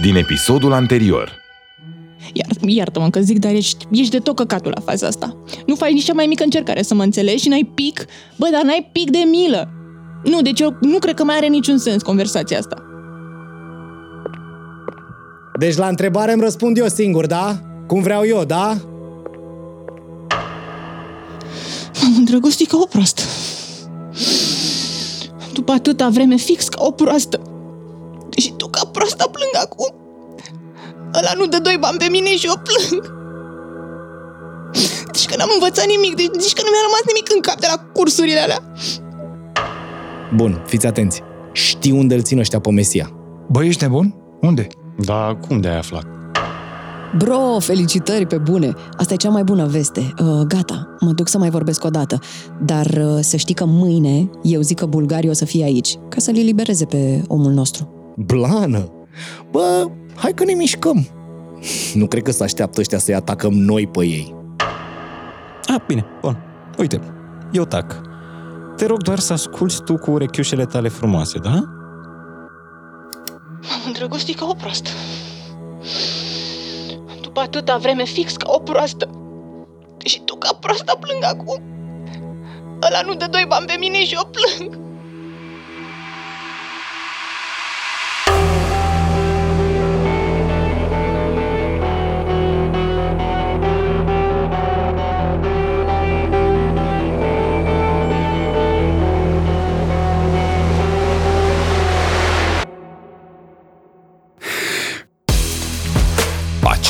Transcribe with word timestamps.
din 0.00 0.16
episodul 0.16 0.72
anterior. 0.72 1.38
Iar, 2.32 2.48
iartă-mă 2.60 3.10
că 3.10 3.20
zic, 3.20 3.38
dar 3.38 3.52
ești, 3.52 3.86
ești 3.90 4.10
de 4.10 4.18
tot 4.18 4.36
căcatul 4.36 4.72
la 4.74 4.80
faza 4.80 5.06
asta. 5.06 5.36
Nu 5.66 5.74
faci 5.74 5.90
nici 5.90 6.04
cea 6.04 6.12
mai 6.12 6.26
mică 6.26 6.44
încercare 6.44 6.82
să 6.82 6.94
mă 6.94 7.02
înțelegi 7.02 7.42
și 7.42 7.48
n-ai 7.48 7.70
pic. 7.74 8.06
Bă, 8.36 8.48
dar 8.52 8.62
n-ai 8.62 8.88
pic 8.92 9.10
de 9.10 9.18
milă. 9.30 9.68
Nu, 10.24 10.42
deci 10.42 10.60
eu 10.60 10.76
nu 10.80 10.98
cred 10.98 11.14
că 11.14 11.24
mai 11.24 11.36
are 11.36 11.46
niciun 11.46 11.78
sens 11.78 12.02
conversația 12.02 12.58
asta. 12.58 12.82
Deci 15.58 15.76
la 15.76 15.86
întrebare 15.86 16.32
îmi 16.32 16.42
răspund 16.42 16.78
eu 16.78 16.86
singur, 16.88 17.26
da? 17.26 17.60
Cum 17.86 18.02
vreau 18.02 18.26
eu, 18.26 18.44
da? 18.44 18.76
M-am 22.02 22.14
îndrăgostit 22.16 22.68
ca 22.68 22.78
o 22.80 22.86
proastă. 22.86 23.22
După 25.52 25.72
atâta 25.72 26.08
vreme 26.08 26.36
fix 26.36 26.68
ca 26.68 26.84
o 26.84 26.90
proastă. 26.90 27.49
Și 28.36 28.52
tu 28.56 28.68
ca 28.68 28.82
proastă 28.92 29.24
plâng 29.32 29.54
acum. 29.64 29.94
Ăla 31.18 31.32
nu 31.36 31.46
dă 31.46 31.58
doi 31.58 31.76
bani 31.80 31.98
pe 31.98 32.08
mine 32.10 32.36
și 32.36 32.46
eu 32.46 32.62
plâng. 32.68 33.18
Deci 35.12 35.26
că 35.26 35.36
n-am 35.36 35.50
învățat 35.54 35.86
nimic, 35.86 36.14
deci, 36.16 36.36
deci 36.42 36.52
că 36.52 36.62
nu 36.64 36.70
mi-a 36.70 36.84
rămas 36.88 37.04
nimic 37.06 37.26
în 37.34 37.40
cap 37.40 37.58
de 37.60 37.66
la 37.70 37.78
cursurile 37.92 38.40
alea. 38.40 38.60
Bun, 40.34 40.62
fiți 40.66 40.86
atenți. 40.86 41.22
Știi 41.52 41.92
unde 41.92 42.14
îl 42.14 42.22
țin 42.22 42.38
ăștia 42.38 42.60
pe 42.60 42.70
Mesia. 42.70 43.10
Băi, 43.48 43.66
ești 43.66 43.82
nebun? 43.82 44.14
Unde? 44.40 44.66
Da, 44.98 45.38
cum 45.48 45.60
de-ai 45.60 45.76
aflat? 45.76 46.04
Bro, 47.16 47.58
felicitări 47.58 48.26
pe 48.26 48.38
bune! 48.38 48.74
Asta 48.96 49.12
e 49.12 49.16
cea 49.16 49.28
mai 49.28 49.44
bună 49.44 49.66
veste. 49.66 50.00
Uh, 50.00 50.40
gata, 50.46 50.96
mă 51.00 51.12
duc 51.12 51.28
să 51.28 51.38
mai 51.38 51.50
vorbesc 51.50 51.84
o 51.84 51.88
dată. 51.88 52.18
Dar 52.64 52.86
uh, 52.86 53.18
să 53.20 53.36
știi 53.36 53.54
că 53.54 53.64
mâine 53.64 54.30
eu 54.42 54.60
zic 54.60 54.78
că 54.78 54.86
bulgarii 54.86 55.28
o 55.28 55.32
să 55.32 55.44
fie 55.44 55.64
aici, 55.64 55.98
ca 56.08 56.20
să-l 56.20 56.36
elibereze 56.36 56.84
pe 56.84 57.22
omul 57.26 57.52
nostru. 57.52 57.99
Blană! 58.24 58.92
Bă, 59.50 59.90
hai 60.14 60.32
că 60.32 60.44
ne 60.44 60.52
mișcăm. 60.52 61.08
Nu 61.94 62.06
cred 62.06 62.22
că 62.22 62.30
se 62.30 62.42
așteaptă 62.42 62.80
ăștia 62.80 62.98
să-i 62.98 63.14
atacăm 63.14 63.52
noi 63.52 63.86
pe 63.86 64.04
ei. 64.04 64.34
Ah, 65.66 65.80
bine, 65.86 66.06
bun. 66.20 66.38
Uite, 66.78 67.00
eu 67.52 67.64
tac. 67.64 68.00
Te 68.76 68.86
rog 68.86 69.02
doar 69.02 69.18
să 69.18 69.32
asculți 69.32 69.82
tu 69.82 69.94
cu 69.94 70.10
urechiușele 70.10 70.64
tale 70.64 70.88
frumoase, 70.88 71.38
da? 71.38 71.50
M-am 73.60 73.82
îndrăgostit 73.86 74.38
ca 74.38 74.46
o 74.46 74.54
proastă. 74.54 74.90
După 77.20 77.40
atâta 77.40 77.76
vreme 77.76 78.04
fix 78.04 78.36
ca 78.36 78.50
o 78.52 78.58
proastă. 78.58 79.10
Și 80.04 80.22
tu 80.24 80.36
ca 80.36 80.56
proastă 80.60 80.98
plâng 81.00 81.24
acum. 81.24 81.62
Ăla 82.82 83.00
nu 83.06 83.14
dă 83.14 83.26
doi 83.30 83.44
bani 83.48 83.66
pe 83.66 83.76
mine 83.78 84.04
și 84.04 84.14
eu 84.14 84.30
plâng. 84.30 84.89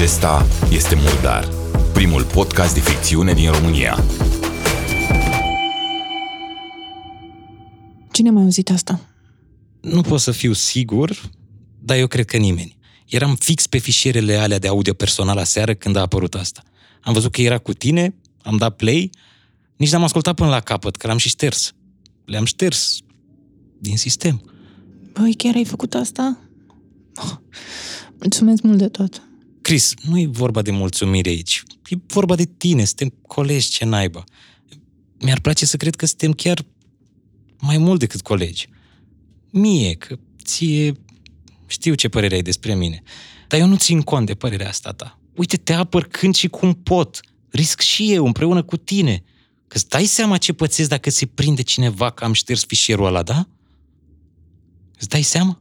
Acesta 0.00 0.46
este 0.70 0.94
Murdar, 0.94 1.48
primul 1.92 2.24
podcast 2.24 2.74
de 2.74 2.80
ficțiune 2.80 3.32
din 3.32 3.50
România. 3.50 4.04
Cine 8.12 8.28
a 8.28 8.32
mai 8.32 8.42
auzit 8.42 8.70
asta? 8.70 9.00
Nu 9.80 10.00
pot 10.00 10.20
să 10.20 10.30
fiu 10.30 10.52
sigur, 10.52 11.30
dar 11.78 11.96
eu 11.98 12.06
cred 12.06 12.24
că 12.24 12.36
nimeni. 12.36 12.76
Eram 13.06 13.34
fix 13.34 13.66
pe 13.66 13.78
fișierele 13.78 14.34
alea 14.34 14.58
de 14.58 14.68
audio 14.68 14.92
personal 14.92 15.38
aseară 15.38 15.74
când 15.74 15.96
a 15.96 16.00
apărut 16.00 16.34
asta. 16.34 16.62
Am 17.00 17.12
văzut 17.12 17.32
că 17.32 17.42
era 17.42 17.58
cu 17.58 17.72
tine, 17.72 18.14
am 18.42 18.56
dat 18.56 18.76
play, 18.76 19.10
nici 19.76 19.92
n-am 19.92 20.02
ascultat 20.02 20.34
până 20.34 20.48
la 20.48 20.60
capăt, 20.60 20.96
că 20.96 21.06
l-am 21.06 21.18
și 21.18 21.28
șters. 21.28 21.72
Le-am 22.24 22.44
șters 22.44 22.98
din 23.78 23.96
sistem. 23.96 24.50
Băi, 25.12 25.34
chiar 25.34 25.54
ai 25.54 25.64
făcut 25.64 25.94
asta? 25.94 26.38
Oh, 27.14 27.36
mulțumesc 28.18 28.62
mult 28.62 28.78
de 28.78 28.88
tot. 28.88 29.22
Chris, 29.70 29.94
nu 30.02 30.18
e 30.18 30.26
vorba 30.26 30.62
de 30.62 30.70
mulțumire 30.70 31.28
aici. 31.28 31.62
E 31.88 31.96
vorba 32.06 32.34
de 32.34 32.44
tine, 32.44 32.84
suntem 32.84 33.08
colegi 33.26 33.68
ce 33.68 33.84
naiba. 33.84 34.24
Mi-ar 35.20 35.40
place 35.40 35.66
să 35.66 35.76
cred 35.76 35.96
că 35.96 36.06
suntem 36.06 36.32
chiar 36.32 36.64
mai 37.60 37.78
mult 37.78 37.98
decât 37.98 38.20
colegi. 38.20 38.68
Mie, 39.50 39.94
că 39.94 40.18
ție 40.44 40.92
știu 41.66 41.94
ce 41.94 42.08
părere 42.08 42.34
ai 42.34 42.42
despre 42.42 42.74
mine. 42.74 43.02
Dar 43.48 43.60
eu 43.60 43.66
nu 43.66 43.76
țin 43.76 44.00
cont 44.00 44.26
de 44.26 44.34
părerea 44.34 44.68
asta 44.68 44.92
ta. 44.92 45.20
Uite, 45.34 45.56
te 45.56 45.72
apăr 45.72 46.04
când 46.04 46.34
și 46.34 46.48
cum 46.48 46.72
pot. 46.72 47.20
Risc 47.50 47.80
și 47.80 48.12
eu, 48.12 48.26
împreună 48.26 48.62
cu 48.62 48.76
tine. 48.76 49.22
Că 49.66 49.76
îți 49.76 49.88
dai 49.88 50.04
seama 50.04 50.36
ce 50.36 50.52
pățesc 50.52 50.88
dacă 50.88 51.10
se 51.10 51.26
prinde 51.26 51.62
cineva 51.62 52.10
că 52.10 52.24
am 52.24 52.32
șters 52.32 52.64
fișierul 52.64 53.06
ăla, 53.06 53.22
da? 53.22 53.48
Îți 54.98 55.08
dai 55.08 55.22
seama? 55.22 55.60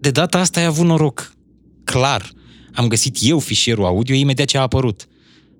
De 0.00 0.10
data 0.10 0.38
asta 0.38 0.60
ai 0.60 0.66
avut 0.66 0.86
noroc. 0.86 1.32
Clar. 1.84 2.32
Am 2.72 2.88
găsit 2.88 3.16
eu 3.20 3.38
fișierul 3.38 3.84
audio 3.84 4.14
imediat 4.14 4.46
ce 4.46 4.58
a 4.58 4.60
apărut. 4.60 5.08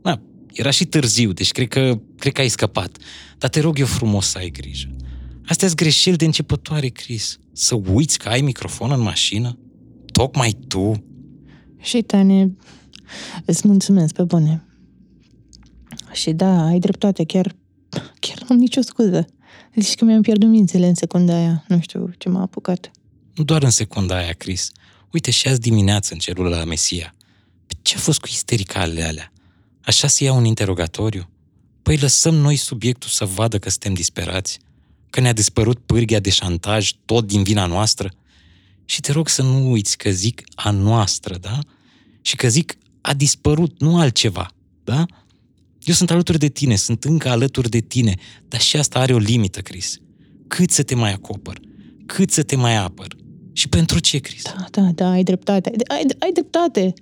Da, 0.03 0.21
era 0.53 0.71
și 0.71 0.85
târziu, 0.85 1.33
deci 1.33 1.53
cred 1.53 1.69
că, 1.69 2.01
cred 2.19 2.33
că 2.33 2.41
ai 2.41 2.49
scăpat. 2.49 2.99
Dar 3.39 3.51
te 3.51 3.61
rog 3.61 3.79
eu 3.79 3.87
frumos 3.87 4.27
să 4.27 4.39
ai 4.39 4.51
grijă. 4.51 4.97
Astea-s 5.47 5.75
greșeli 5.75 6.17
de 6.17 6.25
începătoare, 6.25 6.89
Chris. 6.89 7.39
Să 7.53 7.81
uiți 7.93 8.19
că 8.19 8.29
ai 8.29 8.41
microfon 8.41 8.91
în 8.91 9.01
mașină? 9.01 9.59
Tocmai 10.13 10.57
tu? 10.69 11.05
Și, 11.81 12.03
Tane, 12.03 12.57
îți 13.45 13.67
mulțumesc 13.67 14.15
pe 14.15 14.23
bune. 14.23 14.67
Și 16.13 16.33
da, 16.33 16.65
ai 16.67 16.79
dreptate, 16.79 17.25
chiar, 17.25 17.55
chiar 18.19 18.39
nu 18.41 18.47
am 18.49 18.57
nicio 18.57 18.81
scuză. 18.81 19.27
Zici 19.75 19.95
că 19.95 20.05
mi-am 20.05 20.23
pierdut 20.23 20.49
mințele 20.49 20.87
în 20.87 20.95
secunda 20.95 21.35
aia. 21.35 21.65
Nu 21.69 21.81
știu 21.81 22.11
ce 22.19 22.29
m-a 22.29 22.41
apucat. 22.41 22.91
Nu 23.39 23.45
doar 23.45 23.63
în 23.63 23.71
secunda 23.71 24.17
aia, 24.17 24.33
Chris. 24.33 24.71
Uite, 25.13 25.31
și 25.31 25.49
azi 25.49 25.61
dimineață 25.61 26.13
în 26.13 26.19
celula 26.19 26.59
la 26.59 26.65
Mesia. 26.65 27.15
Pe 27.67 27.75
ce 27.83 27.97
a 27.97 27.99
fost 27.99 28.21
cu 28.21 28.27
istericalele 28.31 29.03
alea? 29.03 29.33
Așa 29.81 30.09
să 30.09 30.25
ia 30.25 30.33
un 30.33 30.45
interogatoriu? 30.45 31.31
Păi 31.83 31.97
lăsăm 31.97 32.35
noi 32.35 32.57
subiectul 32.57 33.09
să 33.09 33.25
vadă 33.25 33.59
că 33.59 33.71
suntem 33.71 33.95
disperați, 33.95 34.59
că 35.11 35.21
ne-a 35.21 35.33
dispărut 35.33 35.79
pârghia 35.79 36.21
de 36.21 36.31
șantaj 36.31 36.93
tot 37.05 37.27
din 37.27 37.43
vina 37.43 37.67
noastră. 37.67 38.13
Și 38.85 39.01
te 39.01 39.13
rog 39.13 39.29
să 39.29 39.43
nu 39.43 39.71
uiți 39.71 39.97
că 39.99 40.11
zic 40.11 40.43
a 40.55 40.71
noastră, 40.71 41.37
da? 41.37 41.59
Și 42.21 42.37
că 42.37 42.49
zic 42.49 42.75
a 43.01 43.15
dispărut, 43.15 43.81
nu 43.81 43.99
altceva, 43.99 44.51
da? 44.85 45.07
Eu 45.83 45.95
sunt 45.95 46.11
alături 46.11 46.39
de 46.39 46.49
tine, 46.49 46.77
sunt 46.77 47.05
încă 47.05 47.29
alături 47.29 47.71
de 47.71 47.81
tine, 47.81 48.15
dar 48.49 48.61
și 48.61 48.77
asta 48.77 48.99
are 48.99 49.15
o 49.15 49.19
limită, 49.19 49.61
Chris. 49.61 49.97
Cât 50.47 50.71
să 50.71 50.83
te 50.83 50.95
mai 50.95 51.13
acopăr? 51.13 51.61
Cât 52.07 52.31
să 52.31 52.43
te 52.43 52.57
mai 52.57 52.77
apăr? 52.77 53.18
Și 53.59 53.69
pentru 53.69 53.99
ce, 53.99 54.19
Chris? 54.19 54.43
Da, 54.43 54.67
da, 54.71 54.91
da, 54.95 55.11
ai 55.11 55.23
dreptate. 55.23 55.71
Ai, 55.89 56.05
ai 56.19 56.33
dreptate. 56.33 56.93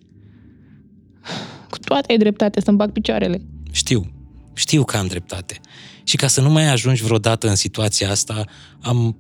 Cu 1.71 1.79
toate 1.79 2.13
ai 2.13 2.19
dreptate 2.19 2.61
să-mi 2.61 2.77
bag 2.77 2.93
picioarele. 2.93 3.47
Știu, 3.71 4.13
știu 4.55 4.85
că 4.85 4.97
am 4.97 5.07
dreptate. 5.07 5.61
Și 6.05 6.17
ca 6.17 6.27
să 6.27 6.41
nu 6.41 6.51
mai 6.51 6.69
ajungi 6.69 7.03
vreodată 7.03 7.49
în 7.49 7.55
situația 7.55 8.11
asta, 8.11 8.45
am, 8.81 9.17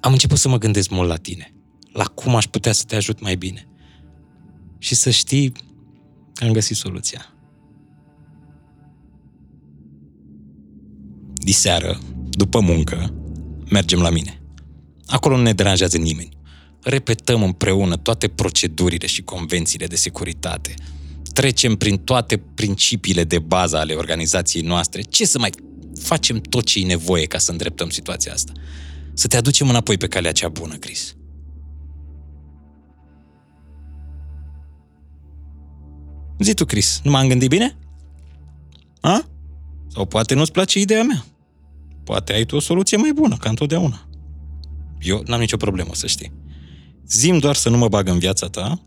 am 0.00 0.12
început 0.12 0.38
să 0.38 0.48
mă 0.48 0.58
gândesc 0.58 0.90
mult 0.90 1.08
la 1.08 1.16
tine. 1.16 1.54
La 1.92 2.04
cum 2.04 2.34
aș 2.34 2.44
putea 2.44 2.72
să 2.72 2.84
te 2.84 2.96
ajut 2.96 3.20
mai 3.20 3.36
bine. 3.36 3.68
Și 4.78 4.94
să 4.94 5.10
știi 5.10 5.52
că 6.32 6.44
am 6.44 6.52
găsit 6.52 6.76
soluția. 6.76 7.34
Diseară, 11.32 11.98
după 12.30 12.60
muncă, 12.60 13.14
mergem 13.70 14.00
la 14.00 14.10
mine. 14.10 14.43
Acolo 15.06 15.36
nu 15.36 15.42
ne 15.42 15.52
deranjează 15.52 15.96
nimeni. 15.96 16.36
Repetăm 16.82 17.42
împreună 17.42 17.96
toate 17.96 18.28
procedurile 18.28 19.06
și 19.06 19.22
convențiile 19.22 19.86
de 19.86 19.96
securitate. 19.96 20.74
Trecem 21.32 21.76
prin 21.76 21.98
toate 21.98 22.36
principiile 22.36 23.24
de 23.24 23.38
bază 23.38 23.76
ale 23.76 23.94
organizației 23.94 24.62
noastre. 24.62 25.02
Ce 25.02 25.26
să 25.26 25.38
mai 25.38 25.50
facem 26.00 26.40
tot 26.40 26.64
ce 26.64 26.80
e 26.80 26.84
nevoie 26.84 27.24
ca 27.24 27.38
să 27.38 27.50
îndreptăm 27.50 27.88
situația 27.88 28.32
asta? 28.32 28.52
Să 29.14 29.26
te 29.26 29.36
aducem 29.36 29.68
înapoi 29.68 29.96
pe 29.96 30.06
calea 30.06 30.32
cea 30.32 30.48
bună, 30.48 30.74
Chris. 30.74 31.16
Zi 36.38 36.54
tu, 36.54 36.64
Chris, 36.64 37.00
nu 37.02 37.10
m-am 37.10 37.28
gândit 37.28 37.48
bine? 37.48 37.78
A? 39.00 39.24
Sau 39.92 40.04
poate 40.04 40.34
nu-ți 40.34 40.52
place 40.52 40.80
ideea 40.80 41.02
mea? 41.02 41.24
Poate 42.04 42.32
ai 42.32 42.44
tu 42.44 42.56
o 42.56 42.60
soluție 42.60 42.96
mai 42.96 43.12
bună, 43.12 43.36
ca 43.36 43.48
întotdeauna. 43.48 44.08
Eu 45.04 45.22
n-am 45.26 45.40
nicio 45.40 45.56
problemă, 45.56 45.90
să 45.92 46.06
știi. 46.06 46.32
Zim 47.08 47.38
doar 47.38 47.54
să 47.54 47.68
nu 47.68 47.76
mă 47.76 47.88
bag 47.88 48.08
în 48.08 48.18
viața 48.18 48.46
ta 48.46 48.82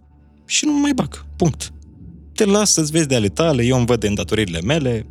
și 0.46 0.66
nu 0.66 0.72
mă 0.72 0.80
mai 0.80 0.94
bag. 0.94 1.26
Punct. 1.36 1.74
Te 2.34 2.46
las 2.46 2.72
să-ți 2.72 2.92
vezi 2.92 3.08
de 3.08 3.16
ale 3.16 3.30
tale, 3.30 3.64
eu 3.64 3.78
îmi 3.78 3.86
văd 3.86 4.00
de 4.00 4.08
îndatoririle 4.08 4.62
mele, 4.62 5.06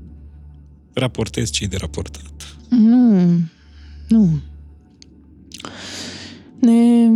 raportez 0.93 1.51
ce 1.51 1.67
de 1.67 1.77
raportat. 1.77 2.57
Nu, 2.69 3.21
nu. 4.09 4.41
Ne, 6.61 7.09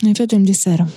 Ne 0.00 0.12
vedem 0.12 0.44
de 0.44 0.52
seară. 0.52 0.88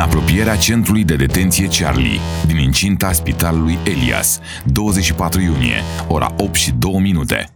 Apropierea 0.00 0.56
centrului 0.56 1.04
de 1.04 1.16
detenție 1.16 1.68
Charlie, 1.68 2.18
din 2.46 2.56
incinta 2.56 3.12
spitalului 3.12 3.78
Elias, 3.84 4.40
24 4.72 5.40
iunie, 5.40 5.82
ora 6.08 6.34
8 6.38 6.54
și 6.54 6.72
2 6.72 7.00
minute. 7.00 7.50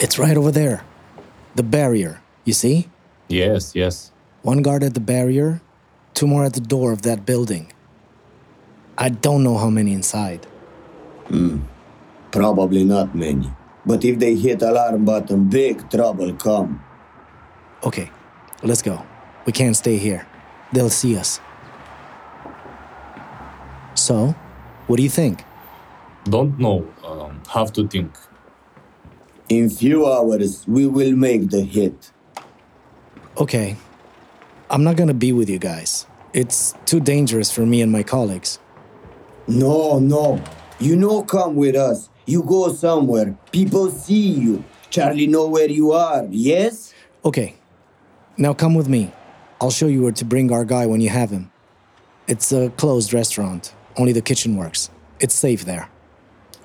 It's 0.00 0.16
right 0.16 0.36
over 0.36 0.52
there. 0.52 0.84
The 1.54 1.64
barrier, 1.64 2.20
you 2.42 2.54
see? 2.54 2.88
Yes, 3.26 3.72
yes. 3.72 4.12
One 4.42 4.60
guard 4.60 4.82
at 4.82 4.92
the 4.92 5.00
barrier, 5.00 5.60
two 6.12 6.26
more 6.26 6.44
at 6.44 6.52
the 6.52 6.60
door 6.66 6.92
of 6.92 7.00
that 7.00 7.18
building. 7.24 7.66
I 8.98 9.08
don't 9.08 9.42
know 9.42 9.56
how 9.56 9.68
many 9.68 9.92
inside. 9.92 10.40
Hmm. 11.28 11.71
Probably 12.32 12.82
not 12.82 13.14
many. 13.14 13.52
But 13.84 14.04
if 14.04 14.18
they 14.18 14.34
hit 14.34 14.62
alarm 14.62 15.04
button, 15.04 15.48
big 15.48 15.88
trouble 15.90 16.32
come. 16.34 16.82
Okay, 17.84 18.10
let's 18.62 18.82
go. 18.82 19.04
We 19.44 19.52
can't 19.52 19.76
stay 19.76 19.98
here. 19.98 20.26
They'll 20.72 20.90
see 20.90 21.16
us. 21.16 21.40
So, 23.94 24.34
what 24.86 24.96
do 24.96 25.02
you 25.02 25.10
think? 25.10 25.44
Don't 26.24 26.58
know. 26.58 26.86
Um, 27.04 27.42
have 27.50 27.72
to 27.74 27.86
think. 27.86 28.10
In 29.48 29.68
few 29.68 30.06
hours, 30.06 30.64
we 30.66 30.86
will 30.86 31.14
make 31.14 31.50
the 31.50 31.60
hit. 31.62 32.12
Okay, 33.36 33.76
I'm 34.70 34.84
not 34.84 34.96
gonna 34.96 35.14
be 35.14 35.32
with 35.32 35.50
you 35.50 35.58
guys. 35.58 36.06
It's 36.32 36.74
too 36.86 37.00
dangerous 37.00 37.50
for 37.50 37.66
me 37.66 37.82
and 37.82 37.92
my 37.92 38.02
colleagues. 38.02 38.58
No, 39.46 39.98
no. 39.98 40.42
You 40.78 40.96
know 40.96 41.22
come 41.22 41.56
with 41.56 41.76
us. 41.76 42.08
You 42.26 42.42
go 42.42 42.72
somewhere. 42.72 43.36
People 43.50 43.90
see 43.90 44.28
you. 44.28 44.64
Charlie 44.90 45.26
know 45.26 45.48
where 45.48 45.70
you 45.70 45.92
are, 45.92 46.26
yes? 46.30 46.92
Okay, 47.24 47.56
now 48.36 48.52
come 48.52 48.74
with 48.74 48.88
me. 48.88 49.12
I'll 49.60 49.70
show 49.70 49.86
you 49.86 50.02
where 50.02 50.12
to 50.12 50.24
bring 50.24 50.52
our 50.52 50.64
guy 50.64 50.86
when 50.86 51.00
you 51.00 51.08
have 51.08 51.30
him. 51.30 51.50
It's 52.26 52.52
a 52.52 52.70
closed 52.70 53.14
restaurant, 53.14 53.74
only 53.96 54.12
the 54.12 54.20
kitchen 54.20 54.56
works. 54.56 54.90
It's 55.20 55.34
safe 55.34 55.64
there. 55.64 55.88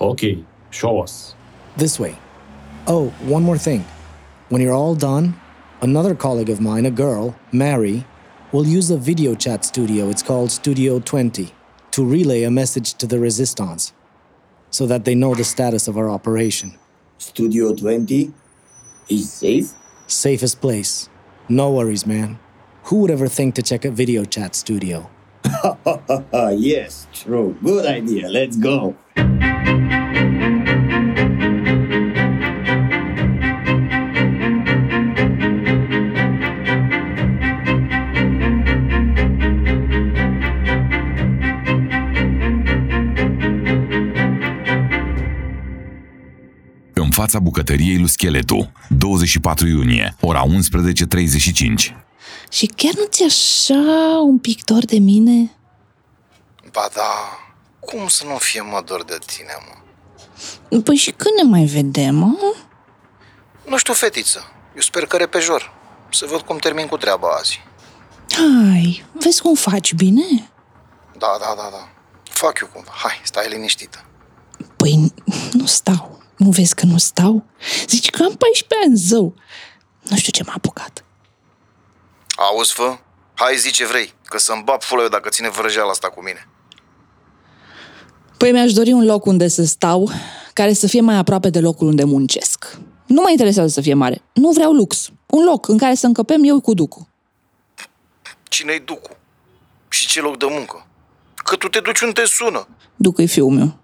Okay, 0.01 0.43
show 0.71 1.01
us. 1.01 1.35
This 1.77 1.99
way. 1.99 2.17
Oh, 2.85 3.09
one 3.21 3.43
more 3.43 3.57
thing. 3.57 3.85
When 4.49 4.61
you're 4.61 4.73
all 4.73 4.95
done, 4.95 5.39
another 5.81 6.15
colleague 6.15 6.49
of 6.49 6.61
mine, 6.61 6.85
a 6.85 6.91
girl, 6.91 7.35
Mary, 7.51 8.05
will 8.51 8.65
use 8.65 8.89
a 8.91 8.97
video 8.97 9.35
chat 9.35 9.65
studio. 9.65 10.09
It's 10.09 10.23
called 10.23 10.51
Studio 10.51 10.99
20 10.99 11.53
to 11.91 12.05
relay 12.05 12.43
a 12.43 12.51
message 12.51 12.93
to 12.95 13.07
the 13.07 13.19
resistance 13.19 13.93
so 14.69 14.85
that 14.87 15.05
they 15.05 15.15
know 15.15 15.35
the 15.35 15.43
status 15.43 15.87
of 15.87 15.97
our 15.97 16.09
operation. 16.09 16.77
Studio 17.17 17.73
20 17.73 18.33
is 19.09 19.31
safe? 19.31 19.73
Safest 20.07 20.61
place. 20.61 21.09
No 21.49 21.71
worries, 21.71 22.05
man. 22.05 22.39
Who 22.83 23.01
would 23.01 23.11
ever 23.11 23.27
think 23.27 23.55
to 23.55 23.61
check 23.61 23.85
a 23.85 23.91
video 23.91 24.23
chat 24.25 24.55
studio? 24.55 25.09
Yes, 26.55 27.07
true. 27.13 27.57
Good 27.63 27.85
idea. 27.85 28.27
Let's 28.29 28.57
go. 28.57 28.95
Fața 47.17 47.39
bucătăriei 47.39 47.97
lui 47.97 48.09
Scheletu, 48.09 48.71
24 48.89 49.67
iunie, 49.67 50.15
ora 50.21 50.43
11.35. 50.45 50.49
Și 52.49 52.65
chiar 52.65 52.93
nu 52.93 53.05
ți 53.09 53.23
așa 53.23 54.19
un 54.23 54.37
pic 54.37 54.63
dor 54.63 54.85
de 54.85 54.99
mine? 54.99 55.51
Ba 56.71 56.89
da, 56.93 57.39
cum 57.79 58.07
să 58.07 58.23
nu 58.25 58.35
fie 58.35 58.61
mă 58.61 58.81
dor 58.85 59.03
de 59.03 59.17
tine, 59.25 59.53
mă? 59.67 60.79
Păi 60.79 60.95
și 60.95 61.11
când 61.11 61.35
ne 61.35 61.49
mai 61.49 61.65
vedem, 61.65 62.15
mă? 62.15 62.55
Nu 63.69 63.77
știu, 63.77 63.93
fetiță, 63.93 64.43
eu 64.75 64.81
sper 64.81 65.05
că 65.05 65.17
repejor. 65.17 65.73
Să 66.11 66.25
văd 66.29 66.41
cum 66.41 66.57
termin 66.57 66.87
cu 66.87 66.97
treaba 66.97 67.27
azi. 67.27 67.61
Hai, 68.29 69.05
vezi 69.11 69.41
cum 69.41 69.55
faci 69.55 69.93
bine? 69.93 70.49
Da, 71.17 71.37
da, 71.39 71.53
da, 71.55 71.69
da. 71.71 71.89
Fac 72.23 72.59
eu 72.59 72.67
cumva. 72.73 72.91
Hai, 72.93 73.21
stai 73.23 73.49
liniștită. 73.49 74.05
Păi 74.75 75.13
nu 75.51 75.65
stau. 75.65 76.17
Nu 76.37 76.49
vezi 76.49 76.75
că 76.75 76.85
nu 76.85 76.97
stau? 76.97 77.43
Zici 77.87 78.09
că 78.09 78.23
am 78.23 78.33
14 78.35 78.87
ani, 78.87 78.95
zău. 78.95 79.33
Nu 80.09 80.17
știu 80.17 80.31
ce 80.31 80.43
m-a 80.43 80.53
apucat. 80.55 81.03
Auzi, 82.35 82.73
fă? 82.73 82.97
Hai 83.33 83.57
zi 83.57 83.71
ce 83.71 83.85
vrei, 83.85 84.13
că 84.25 84.37
să-mi 84.37 84.63
bap 84.63 84.83
fulă 84.83 85.07
dacă 85.09 85.29
ține 85.29 85.49
vrăjeala 85.49 85.89
asta 85.89 86.09
cu 86.09 86.23
mine. 86.23 86.47
Păi 88.37 88.51
mi-aș 88.51 88.71
dori 88.73 88.91
un 88.91 89.05
loc 89.05 89.25
unde 89.25 89.47
să 89.47 89.65
stau, 89.65 90.11
care 90.53 90.73
să 90.73 90.87
fie 90.87 91.01
mai 91.01 91.15
aproape 91.15 91.49
de 91.49 91.59
locul 91.59 91.87
unde 91.87 92.03
muncesc. 92.03 92.77
Nu 93.05 93.21
mă 93.21 93.29
interesează 93.29 93.69
să 93.69 93.81
fie 93.81 93.93
mare. 93.93 94.21
Nu 94.33 94.49
vreau 94.51 94.71
lux. 94.71 95.09
Un 95.25 95.43
loc 95.43 95.67
în 95.67 95.77
care 95.77 95.93
să 95.93 96.05
încăpem 96.05 96.43
eu 96.43 96.59
cu 96.61 96.73
Ducu. 96.73 97.07
Cine-i 98.43 98.79
Ducu? 98.79 99.17
Și 99.89 100.07
ce 100.07 100.21
loc 100.21 100.37
de 100.37 100.45
muncă? 100.49 100.87
Că 101.35 101.55
tu 101.55 101.67
te 101.67 101.79
duci 101.79 102.01
unde 102.01 102.21
te 102.21 102.27
sună. 102.27 102.67
Ducu 102.95 103.21
e 103.21 103.25
fiul 103.25 103.51
meu. 103.51 103.77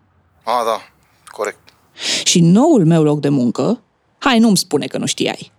A, 0.43 0.63
da, 0.65 0.81
corect. 1.25 1.62
Și 2.23 2.41
noul 2.41 2.85
meu 2.85 3.03
loc 3.03 3.19
de 3.19 3.29
muncă, 3.29 3.81
hai, 4.17 4.39
nu-mi 4.39 4.57
spune 4.57 4.87
că 4.87 4.97
nu 4.97 5.05
știai. 5.05 5.51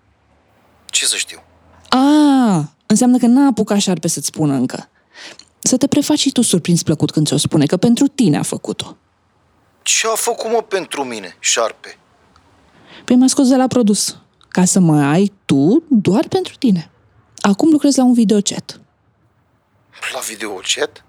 Ce 0.87 1.05
să 1.05 1.17
știu? 1.17 1.43
A, 1.89 2.75
înseamnă 2.87 3.19
că 3.19 3.27
n-a 3.27 3.47
apucat 3.47 3.79
șarpe 3.79 4.09
să-ți 4.09 4.27
spună 4.27 4.55
încă. 4.55 4.89
Să 5.59 5.77
te 5.77 5.87
prefaci 5.87 6.19
și 6.19 6.33
tu 6.33 6.43
surprins 6.43 6.83
plăcut 6.83 7.11
când 7.11 7.27
ți-o 7.27 7.37
spune, 7.37 7.67
că 7.67 7.77
pentru 7.77 8.07
tine 8.07 8.37
a 8.37 8.43
făcut-o. 8.43 8.97
Ce 9.83 10.07
a 10.07 10.15
făcut 10.15 10.51
mă 10.51 10.63
pentru 10.63 11.05
mine, 11.05 11.37
șarpe? 11.41 11.99
Păi 13.05 13.17
m-a 13.17 13.27
scos 13.27 13.49
de 13.49 13.57
la 13.57 13.67
produs, 13.67 14.19
ca 14.49 14.65
să 14.65 14.81
mă 14.81 15.01
ai 15.03 15.33
tu 15.45 15.83
doar 15.89 16.29
pentru 16.29 16.55
tine. 16.59 16.91
Acum 17.41 17.71
lucrez 17.71 17.97
la 17.97 18.05
un 18.05 18.13
videochat. 18.13 18.81
La 20.13 20.21
videochat? 20.29 21.05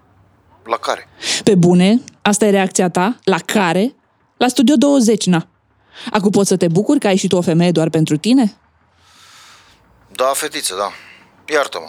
La 0.64 0.76
care? 0.76 1.08
Pe 1.44 1.54
bune, 1.54 2.00
asta 2.22 2.46
e 2.46 2.50
reacția 2.50 2.88
ta? 2.88 3.18
La 3.24 3.38
care? 3.38 3.94
La 4.36 4.48
Studio 4.48 4.74
20, 4.76 5.26
na. 5.26 5.48
Acum 6.10 6.30
poți 6.30 6.48
să 6.48 6.56
te 6.56 6.68
bucuri 6.68 6.98
că 6.98 7.06
ai 7.06 7.16
și 7.16 7.26
tu 7.26 7.36
o 7.36 7.40
femeie 7.40 7.70
doar 7.70 7.88
pentru 7.88 8.16
tine? 8.16 8.56
Da, 10.12 10.32
fetiță, 10.34 10.74
da. 10.76 10.90
Iartă-mă. 11.54 11.88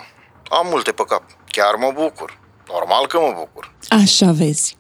Am 0.49 0.67
multe 0.69 0.91
pe 0.91 1.03
cap. 1.07 1.23
Chiar 1.47 1.75
mă 1.75 1.91
bucur. 1.95 2.39
Normal 2.67 3.07
că 3.07 3.19
mă 3.19 3.33
bucur. 3.37 3.73
Așa 3.87 4.31
vezi. 4.31 4.77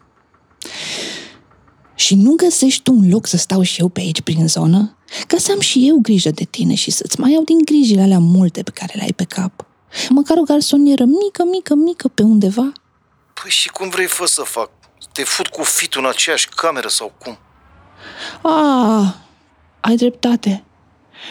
Și 1.95 2.15
nu 2.15 2.33
găsești 2.35 2.83
tu 2.83 2.91
un 2.91 3.09
loc 3.09 3.27
să 3.27 3.37
stau 3.37 3.61
și 3.61 3.81
eu 3.81 3.87
pe 3.87 3.99
aici 3.99 4.21
prin 4.21 4.47
zonă? 4.47 4.97
Ca 5.27 5.37
să 5.37 5.51
am 5.51 5.59
și 5.59 5.87
eu 5.87 5.97
grijă 6.01 6.29
de 6.29 6.43
tine 6.43 6.73
și 6.73 6.91
să-ți 6.91 7.19
mai 7.19 7.31
iau 7.31 7.43
din 7.43 7.57
grijile 7.65 8.01
alea 8.01 8.19
multe 8.19 8.63
pe 8.63 8.71
care 8.71 8.93
le 8.95 9.01
ai 9.01 9.13
pe 9.15 9.23
cap. 9.23 9.65
Măcar 10.09 10.37
o 10.37 10.41
garsonieră 10.41 11.03
mică, 11.03 11.43
mică, 11.43 11.73
mică 11.73 12.07
pe 12.07 12.21
undeva. 12.21 12.71
Păi 13.41 13.49
și 13.49 13.69
cum 13.69 13.89
vrei 13.89 14.05
fă 14.05 14.25
să 14.25 14.41
fac? 14.41 14.69
Te 15.11 15.23
fut 15.23 15.47
cu 15.47 15.63
fitul 15.63 16.01
în 16.03 16.09
aceeași 16.09 16.49
cameră 16.49 16.87
sau 16.87 17.13
cum? 17.17 17.37
Ah, 18.41 19.13
ai 19.79 19.95
dreptate. 19.95 20.63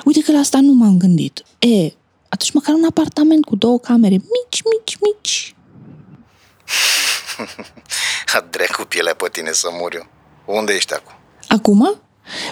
Uite 0.04 0.22
că 0.22 0.32
la 0.32 0.38
asta 0.38 0.60
nu 0.60 0.72
m-am 0.72 0.98
gândit. 0.98 1.42
E, 1.58 1.92
atunci 2.28 2.52
măcar 2.52 2.74
un 2.74 2.84
apartament 2.84 3.44
cu 3.44 3.56
două 3.56 3.78
camere 3.78 4.14
mici, 4.14 4.62
mici, 4.62 4.98
mici. 5.00 5.54
trec 8.56 8.70
cu 8.70 8.84
pielea 8.84 9.14
pe 9.14 9.28
tine 9.32 9.52
să 9.52 9.68
mor 9.80 9.94
eu. 9.94 10.06
Unde 10.44 10.72
ești 10.72 10.94
acum? 10.94 11.14
Acum? 11.48 12.00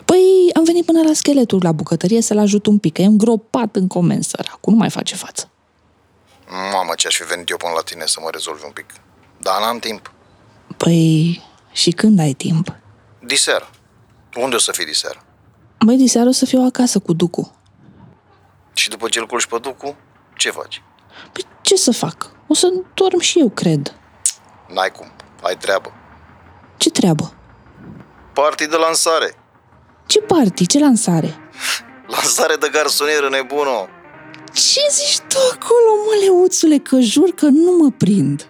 Păi 0.05 0.51
am 0.55 0.65
venit 0.65 0.85
până 0.85 1.03
la 1.03 1.13
scheletul 1.13 1.61
la 1.63 1.73
bucătărie 1.73 2.21
să-l 2.21 2.39
ajut 2.39 2.67
un 2.67 2.79
pic, 2.79 2.93
că 2.93 3.03
e 3.03 3.05
îngropat 3.05 3.77
în 3.77 3.87
comenzi 3.87 4.29
săracul, 4.29 4.73
nu 4.73 4.79
mai 4.79 4.91
face 4.91 5.15
față. 5.15 5.51
Mamă, 6.73 6.93
ce 6.97 7.07
aș 7.07 7.17
fi 7.17 7.25
venit 7.25 7.49
eu 7.49 7.57
până 7.57 7.73
la 7.73 7.81
tine 7.81 8.07
să 8.07 8.19
mă 8.23 8.29
rezolvi 8.33 8.65
un 8.65 8.71
pic. 8.71 8.87
Dar 9.39 9.61
n-am 9.61 9.79
timp. 9.79 10.13
Păi 10.77 11.43
și 11.73 11.91
când 11.91 12.19
ai 12.19 12.33
timp? 12.33 12.77
Diseară. 13.27 13.71
Unde 14.37 14.55
o 14.55 14.59
să 14.59 14.73
fii 14.73 14.85
diseară? 14.85 15.25
Băi, 15.85 15.97
diseară 15.97 16.29
o 16.29 16.33
să 16.33 16.45
fiu 16.45 16.61
acasă 16.61 16.99
cu 16.99 17.13
Ducu. 17.13 17.55
Și 18.75 18.89
după 18.89 19.09
ce 19.09 19.19
îl 19.19 19.27
culci 19.27 19.47
pe 19.47 19.59
Ducu, 19.59 19.97
ce 20.37 20.51
faci? 20.51 20.83
Păi 21.33 21.47
ce 21.63 21.77
să 21.77 21.93
fac? 21.93 22.31
O 22.47 22.55
să 22.55 22.73
dorm 22.95 23.19
și 23.19 23.39
eu, 23.39 23.49
cred. 23.49 23.95
N-ai 24.69 24.91
cum. 24.91 25.13
Ai 25.43 25.57
treabă. 25.57 25.93
Ce 26.77 26.91
treabă? 26.91 27.35
Party 28.33 28.67
de 28.67 28.77
lansare. 28.77 29.35
Ce 30.07 30.21
party? 30.21 30.67
Ce 30.67 30.79
lansare? 30.79 31.39
Lansare 32.15 32.57
de 32.57 32.69
garsonieră 32.73 33.29
nebună. 33.29 33.89
Ce 34.53 34.81
zici 34.91 35.19
tu 35.19 35.39
acolo, 35.53 35.91
mă, 36.07 36.25
leuțule, 36.25 36.79
că 36.79 37.01
jur 37.01 37.31
că 37.31 37.47
nu 37.47 37.77
mă 37.77 37.91
prind. 37.91 38.49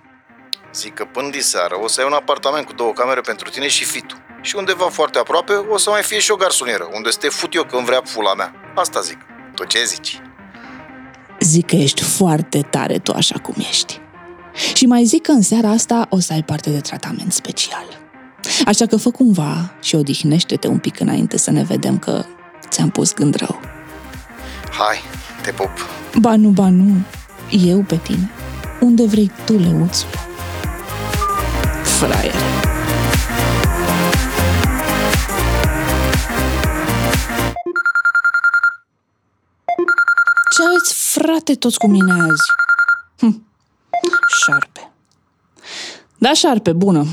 Zic 0.75 0.95
că 0.95 1.05
până 1.05 1.31
diseară 1.31 1.79
o 1.83 1.89
să 1.89 2.01
ai 2.01 2.07
un 2.07 2.13
apartament 2.13 2.67
cu 2.67 2.73
două 2.73 2.93
camere 2.93 3.21
pentru 3.21 3.51
tine 3.51 3.69
și 3.69 3.85
fitul. 3.85 4.24
Și 4.45 4.57
undeva 4.57 4.89
foarte 4.89 5.19
aproape 5.19 5.53
o 5.53 5.77
să 5.77 5.91
mai 5.91 6.03
fie 6.03 6.19
și 6.19 6.31
o 6.31 6.37
garsonieră, 6.37 6.89
unde 6.95 7.11
să 7.11 7.19
te 7.21 7.29
fut 7.29 7.55
eu 7.55 7.65
când 7.65 7.85
vrea 7.85 8.03
pula 8.15 8.35
mea. 8.35 8.53
Asta 8.75 9.01
zic. 9.01 9.19
Tu 9.55 9.65
ce 9.65 9.85
zici? 9.85 10.21
Zic 11.41 11.67
că 11.67 11.77
ești 11.77 12.03
foarte 12.03 12.61
tare 12.71 12.99
tu 12.99 13.13
așa 13.13 13.39
cum 13.39 13.55
ești. 13.59 14.01
Și 14.75 14.87
mai 14.87 15.05
zic 15.05 15.23
că 15.23 15.31
în 15.31 15.43
seara 15.43 15.69
asta 15.69 16.07
o 16.11 16.21
să 16.21 16.33
ai 16.33 16.43
parte 16.43 16.71
de 16.71 16.81
tratament 16.81 17.33
special. 17.33 17.87
Așa 18.67 18.87
că 18.87 18.97
fă 18.97 19.11
cumva 19.11 19.75
și 19.83 19.95
odihnește-te 19.95 20.69
un 20.69 20.79
pic 20.79 21.01
înainte 21.01 21.37
să 21.37 21.51
ne 21.51 21.63
vedem 21.63 21.99
că 21.99 22.25
ți-am 22.69 22.91
pus 22.91 23.15
gând 23.15 23.35
rău. 23.35 23.61
Hai, 24.79 25.01
te 25.43 25.51
pup. 25.51 25.71
Ba 26.19 26.37
nu, 26.37 26.49
ba 26.49 26.69
nu, 26.69 26.95
eu 27.51 27.83
pe 27.83 27.97
tine. 27.97 28.31
Unde 28.81 29.07
vrei 29.07 29.31
tu, 29.45 29.53
leuțule? 29.53 30.11
Fraier. 31.83 32.74
Ce 40.55 40.63
aveți, 40.63 40.95
frate, 40.95 41.55
toți 41.55 41.79
cu 41.79 41.87
mine 41.87 42.13
azi? 42.13 42.43
Hm. 43.19 43.47
Șarpe. 44.45 44.93
Da, 46.19 46.33
șarpe, 46.33 46.73
bună. 46.73 47.07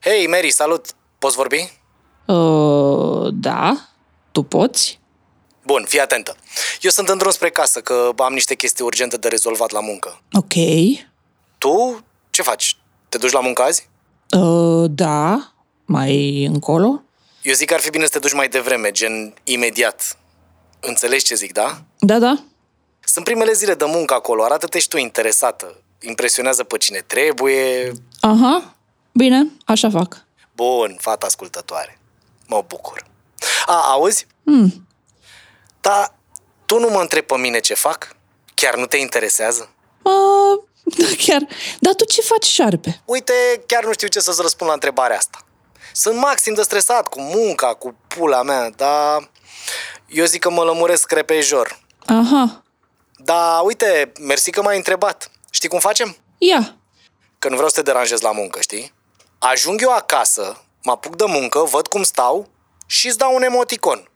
Hei, 0.00 0.26
Mary, 0.26 0.50
salut! 0.50 0.86
Poți 1.18 1.36
vorbi? 1.36 1.72
Uh, 2.26 3.28
da, 3.32 3.88
tu 4.32 4.42
poți? 4.42 5.00
Bun, 5.62 5.84
fii 5.88 6.00
atentă. 6.00 6.36
Eu 6.80 6.90
sunt 6.90 7.08
în 7.08 7.18
drum 7.18 7.30
spre 7.30 7.50
casă, 7.50 7.80
că 7.80 8.12
am 8.16 8.32
niște 8.32 8.54
chestii 8.54 8.84
urgente 8.84 9.16
de 9.16 9.28
rezolvat 9.28 9.70
la 9.70 9.80
muncă. 9.80 10.20
Ok. 10.32 10.54
Tu 11.58 12.04
ce 12.30 12.42
faci? 12.42 12.76
Te 13.08 13.18
duci 13.18 13.32
la 13.32 13.40
muncă 13.40 13.62
azi? 13.62 13.88
Uh, 14.30 14.90
da, 14.90 15.52
mai 15.84 16.44
încolo? 16.44 17.02
Eu 17.42 17.54
zic 17.54 17.68
că 17.68 17.74
ar 17.74 17.80
fi 17.80 17.90
bine 17.90 18.04
să 18.04 18.10
te 18.10 18.18
duci 18.18 18.34
mai 18.34 18.48
devreme, 18.48 18.90
gen 18.90 19.34
imediat. 19.44 20.18
Înțelegi 20.80 21.24
ce 21.24 21.34
zic, 21.34 21.52
da? 21.52 21.82
Da, 21.98 22.18
da. 22.18 22.44
Sunt 23.04 23.24
primele 23.24 23.52
zile 23.52 23.74
de 23.74 23.84
muncă 23.84 24.14
acolo, 24.14 24.44
arată-te 24.44 24.78
și 24.78 24.88
tu 24.88 24.96
interesată. 24.96 25.80
Impresionează 26.00 26.64
pe 26.64 26.76
cine 26.76 27.04
trebuie. 27.06 27.92
Aha, 28.20 28.74
bine, 29.12 29.50
așa 29.64 29.90
fac. 29.90 30.24
Bun, 30.54 30.96
fata 31.00 31.26
ascultătoare. 31.26 31.98
Mă 32.46 32.64
bucur. 32.66 33.06
A, 33.66 33.90
auzi? 33.92 34.26
Hmm. 34.44 34.86
Da, 35.80 36.14
tu 36.66 36.78
nu 36.78 36.88
mă 36.88 37.00
întrebi 37.00 37.26
pe 37.26 37.36
mine 37.36 37.60
ce 37.60 37.74
fac? 37.74 38.16
Chiar 38.54 38.76
nu 38.76 38.86
te 38.86 38.96
interesează? 38.96 39.70
Uh, 40.02 40.62
da, 40.84 41.06
chiar. 41.18 41.46
Dar 41.80 41.94
tu 41.94 42.04
ce 42.04 42.20
faci, 42.20 42.44
șarpe? 42.44 43.02
Uite, 43.04 43.32
chiar 43.66 43.84
nu 43.84 43.92
știu 43.92 44.08
ce 44.08 44.20
să-ți 44.20 44.40
răspund 44.42 44.68
la 44.68 44.74
întrebarea 44.74 45.16
asta. 45.16 45.38
Sunt 45.92 46.16
maxim 46.16 46.54
de 46.54 46.62
stresat 46.62 47.08
cu 47.08 47.20
munca, 47.20 47.74
cu 47.74 47.94
pula 48.08 48.42
mea, 48.42 48.70
dar 48.70 49.30
eu 50.16 50.24
zic 50.24 50.40
că 50.40 50.50
mă 50.50 50.62
lămuresc 50.62 51.10
repejor. 51.10 51.80
Aha, 52.06 52.62
Da, 53.16 53.60
uite, 53.64 54.12
mersi 54.20 54.50
că 54.50 54.62
m-ai 54.62 54.76
întrebat. 54.76 55.30
Știi 55.50 55.68
cum 55.68 55.78
facem? 55.78 56.16
ia. 56.38 56.76
Că 57.38 57.48
nu 57.48 57.54
vreau 57.54 57.68
să 57.68 57.74
te 57.74 57.82
deranjez 57.82 58.20
la 58.20 58.32
muncă, 58.32 58.60
știi? 58.60 58.92
Ajung 59.38 59.82
eu 59.82 59.90
acasă, 59.92 60.62
mă 60.82 60.92
apuc 60.92 61.16
de 61.16 61.24
muncă, 61.26 61.58
văd 61.58 61.86
cum 61.86 62.02
stau 62.02 62.48
și 62.86 63.06
îți 63.06 63.18
dau 63.18 63.34
un 63.34 63.42
emoticon. 63.42 64.08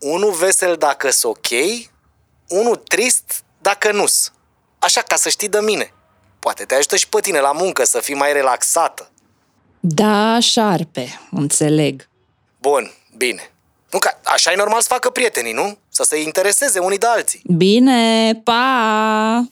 Unul 0.00 0.32
vesel 0.32 0.76
dacă 0.76 1.10
s 1.10 1.22
ok, 1.22 1.46
unul 2.48 2.76
trist 2.76 3.44
dacă 3.60 3.92
nu-s. 3.92 4.32
Așa 4.78 5.00
ca 5.00 5.16
să 5.16 5.28
știi 5.28 5.48
de 5.48 5.60
mine. 5.60 5.92
Poate 6.38 6.64
te 6.64 6.74
ajută 6.74 6.96
și 6.96 7.08
pe 7.08 7.20
tine 7.20 7.40
la 7.40 7.52
muncă 7.52 7.84
să 7.84 8.00
fii 8.00 8.14
mai 8.14 8.32
relaxată. 8.32 9.10
Da, 9.80 10.38
șarpe, 10.40 11.20
înțeleg. 11.30 12.08
Bun, 12.60 12.92
bine. 13.16 13.53
Nu 13.94 14.00
ca, 14.00 14.20
așa 14.24 14.52
e 14.52 14.56
normal 14.56 14.80
să 14.80 14.88
facă 14.90 15.10
prietenii, 15.10 15.52
nu? 15.52 15.78
Să 15.88 16.02
se 16.02 16.22
intereseze 16.22 16.78
unii 16.78 16.98
de 16.98 17.06
alții. 17.06 17.42
Bine, 17.56 18.32
pa! 18.44 19.48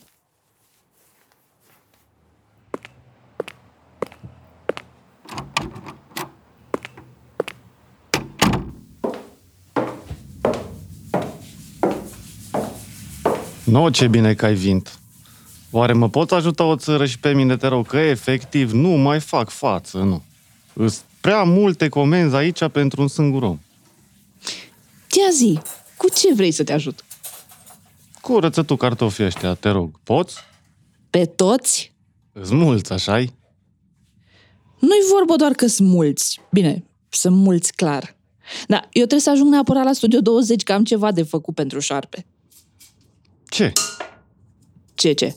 Nu, 13.63 13.89
ce 13.89 14.07
bine 14.07 14.33
că 14.33 14.45
ai 14.45 14.53
vint. 14.53 14.99
Oare 15.71 15.93
mă 15.93 16.09
poți 16.09 16.33
ajuta 16.33 16.63
o 16.63 16.75
țără 16.75 17.05
și 17.05 17.19
pe 17.19 17.33
mine, 17.33 17.57
te 17.57 17.67
rog, 17.67 17.87
că 17.87 17.97
efectiv 17.97 18.71
nu 18.71 18.89
mai 18.89 19.19
fac 19.19 19.49
față, 19.49 19.97
nu. 19.97 20.23
Îs 20.73 21.03
prea 21.21 21.43
multe 21.43 21.89
comenzi 21.89 22.35
aici 22.35 22.67
pentru 22.67 23.01
un 23.01 23.07
singur 23.07 23.43
om. 23.43 23.59
Ia 25.17 25.29
zi, 25.31 25.59
cu 25.97 26.09
ce 26.09 26.33
vrei 26.33 26.51
să 26.51 26.63
te 26.63 26.73
ajut? 26.73 27.05
Curăță 28.21 28.63
tu 28.63 28.75
cartofii 28.75 29.25
ăștia, 29.25 29.53
te 29.53 29.69
rog. 29.69 29.99
Poți? 30.03 30.35
Pe 31.09 31.25
toți? 31.25 31.93
Îți 32.31 32.53
mulți, 32.53 32.91
așa 32.91 33.17
Nu-i 34.79 35.07
vorba 35.11 35.35
doar 35.35 35.51
că 35.51 35.67
sunt 35.67 35.89
mulți. 35.89 36.41
Bine, 36.51 36.83
sunt 37.09 37.35
mulți, 37.35 37.73
clar. 37.73 38.15
Da, 38.67 38.77
eu 38.77 38.89
trebuie 38.91 39.19
să 39.19 39.29
ajung 39.29 39.49
neapărat 39.49 39.83
la 39.83 39.93
Studio 39.93 40.19
20, 40.19 40.63
că 40.63 40.73
am 40.73 40.83
ceva 40.83 41.11
de 41.11 41.23
făcut 41.23 41.55
pentru 41.55 41.79
șarpe. 41.79 42.25
Ce? 43.49 43.71
Ce, 44.93 45.13
ce? 45.13 45.35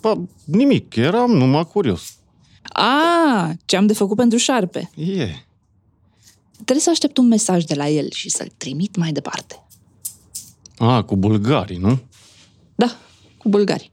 Bă, 0.00 0.16
nimic, 0.44 0.96
eram 0.96 1.30
numai 1.30 1.66
curios. 1.66 2.18
A, 2.62 3.52
ce 3.64 3.76
am 3.76 3.86
de 3.86 3.92
făcut 3.92 4.16
pentru 4.16 4.38
șarpe. 4.38 4.90
E. 4.96 5.28
Trebuie 6.64 6.80
să 6.80 6.90
aștept 6.90 7.16
un 7.16 7.28
mesaj 7.28 7.64
de 7.64 7.74
la 7.74 7.88
el 7.88 8.10
și 8.10 8.30
să-l 8.30 8.52
trimit 8.56 8.96
mai 8.96 9.12
departe. 9.12 9.64
A, 10.78 11.02
cu 11.02 11.16
bulgarii, 11.16 11.76
nu? 11.76 11.98
Da, 12.74 12.96
cu 13.38 13.48
bulgari. 13.48 13.92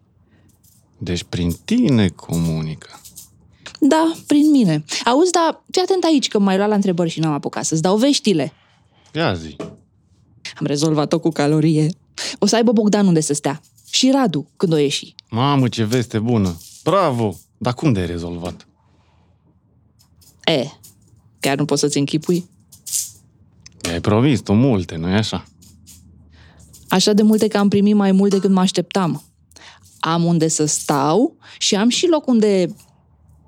Deci 0.98 1.24
prin 1.24 1.52
tine 1.66 2.08
comunică. 2.08 3.00
Da, 3.80 4.12
prin 4.28 4.52
mine. 4.52 4.86
Auzi, 5.06 5.32
dar 5.32 5.64
fii 5.72 5.82
atent 5.82 6.04
aici 6.04 6.28
că 6.28 6.40
m-ai 6.40 6.58
luat 6.58 6.70
la 6.70 6.76
întrebări 6.76 7.10
și 7.10 7.20
n-am 7.20 7.34
apucat 7.34 7.66
să-ți 7.66 7.82
dau 7.82 7.98
veștile. 7.98 8.54
Ia 9.14 9.34
zi. 9.34 9.56
Am 10.60 10.66
rezolvat-o 10.66 11.20
cu 11.20 11.30
calorie. 11.30 11.90
O 12.40 12.46
să 12.46 12.56
aibă 12.56 12.72
Bogdan 12.72 13.08
unde 13.08 13.20
să 13.20 13.34
stea. 13.34 13.62
Și 13.90 14.12
Radu, 14.12 14.50
când 14.58 14.74
o 14.74 14.78
ieși. 14.78 15.16
Mamă, 15.30 15.68
ce 15.68 15.84
veste 15.84 16.20
bună! 16.20 16.58
Bravo! 16.84 17.36
Dar 17.58 17.74
cum 17.74 17.94
de 17.94 18.00
ai 18.00 18.06
rezolvat? 18.06 18.68
E, 20.46 20.66
chiar 21.40 21.58
nu 21.58 21.66
poți 21.66 21.82
să-ți 21.82 21.98
închipui? 21.98 22.50
Mi-ai 23.88 24.02
promis 24.02 24.40
tu 24.40 24.54
multe, 24.54 24.96
nu-i 24.96 25.14
așa? 25.14 25.46
Așa 26.88 27.14
de 27.14 27.22
multe 27.22 27.48
că 27.48 27.58
am 27.58 27.68
primit 27.68 27.96
mai 27.96 28.12
mult 28.12 28.32
decât 28.32 28.50
mă 28.50 28.60
așteptam. 28.60 29.24
Am 30.00 30.24
unde 30.24 30.48
să 30.48 30.66
stau 30.66 31.36
și 31.58 31.76
am 31.76 31.90
și 31.90 32.08
loc 32.08 32.28
unde 32.28 32.76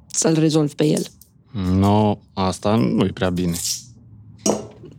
să-l 0.08 0.34
rezolv 0.34 0.74
pe 0.74 0.86
el. 0.86 1.06
No, 1.52 2.18
asta 2.34 2.76
nu-i 2.76 3.12
prea 3.12 3.30
bine. 3.30 3.56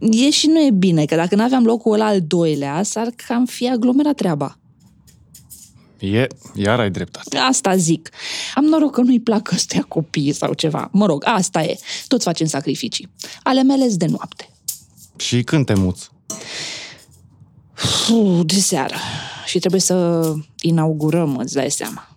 E 0.00 0.30
și 0.30 0.47
nu 0.47 0.61
e 0.61 0.70
bine, 0.70 1.04
că 1.04 1.14
dacă 1.14 1.35
n-aveam 1.35 1.64
locul 1.64 1.92
ăla 1.92 2.06
al 2.06 2.20
doilea, 2.23 2.82
s-ar 2.82 3.09
cam 3.26 3.44
fi 3.44 3.68
aglomerat 3.68 4.14
treaba. 4.14 4.59
E, 5.99 6.26
iar 6.54 6.80
ai 6.80 6.90
dreptate. 6.90 7.37
Asta 7.37 7.76
zic. 7.76 8.11
Am 8.54 8.64
noroc 8.64 8.94
că 8.94 9.00
nu-i 9.00 9.20
plac 9.20 9.52
ăstea 9.52 9.85
copii 9.88 10.32
sau 10.32 10.52
ceva. 10.52 10.88
Mă 10.92 11.06
rog, 11.06 11.23
asta 11.26 11.62
e. 11.62 11.78
Toți 12.09 12.25
facem 12.25 12.47
sacrificii. 12.47 13.09
Ale 13.42 13.62
mele 13.62 13.88
de 13.88 14.06
noapte. 14.06 14.50
Și 15.20 15.42
când 15.42 15.66
te 15.66 15.74
muți? 15.74 16.10
Puh, 18.06 18.40
de 18.44 18.54
seară. 18.54 18.94
Și 19.46 19.58
trebuie 19.58 19.80
să 19.80 20.34
inaugurăm, 20.60 21.36
îți 21.36 21.54
dai 21.54 21.70
seama. 21.70 22.08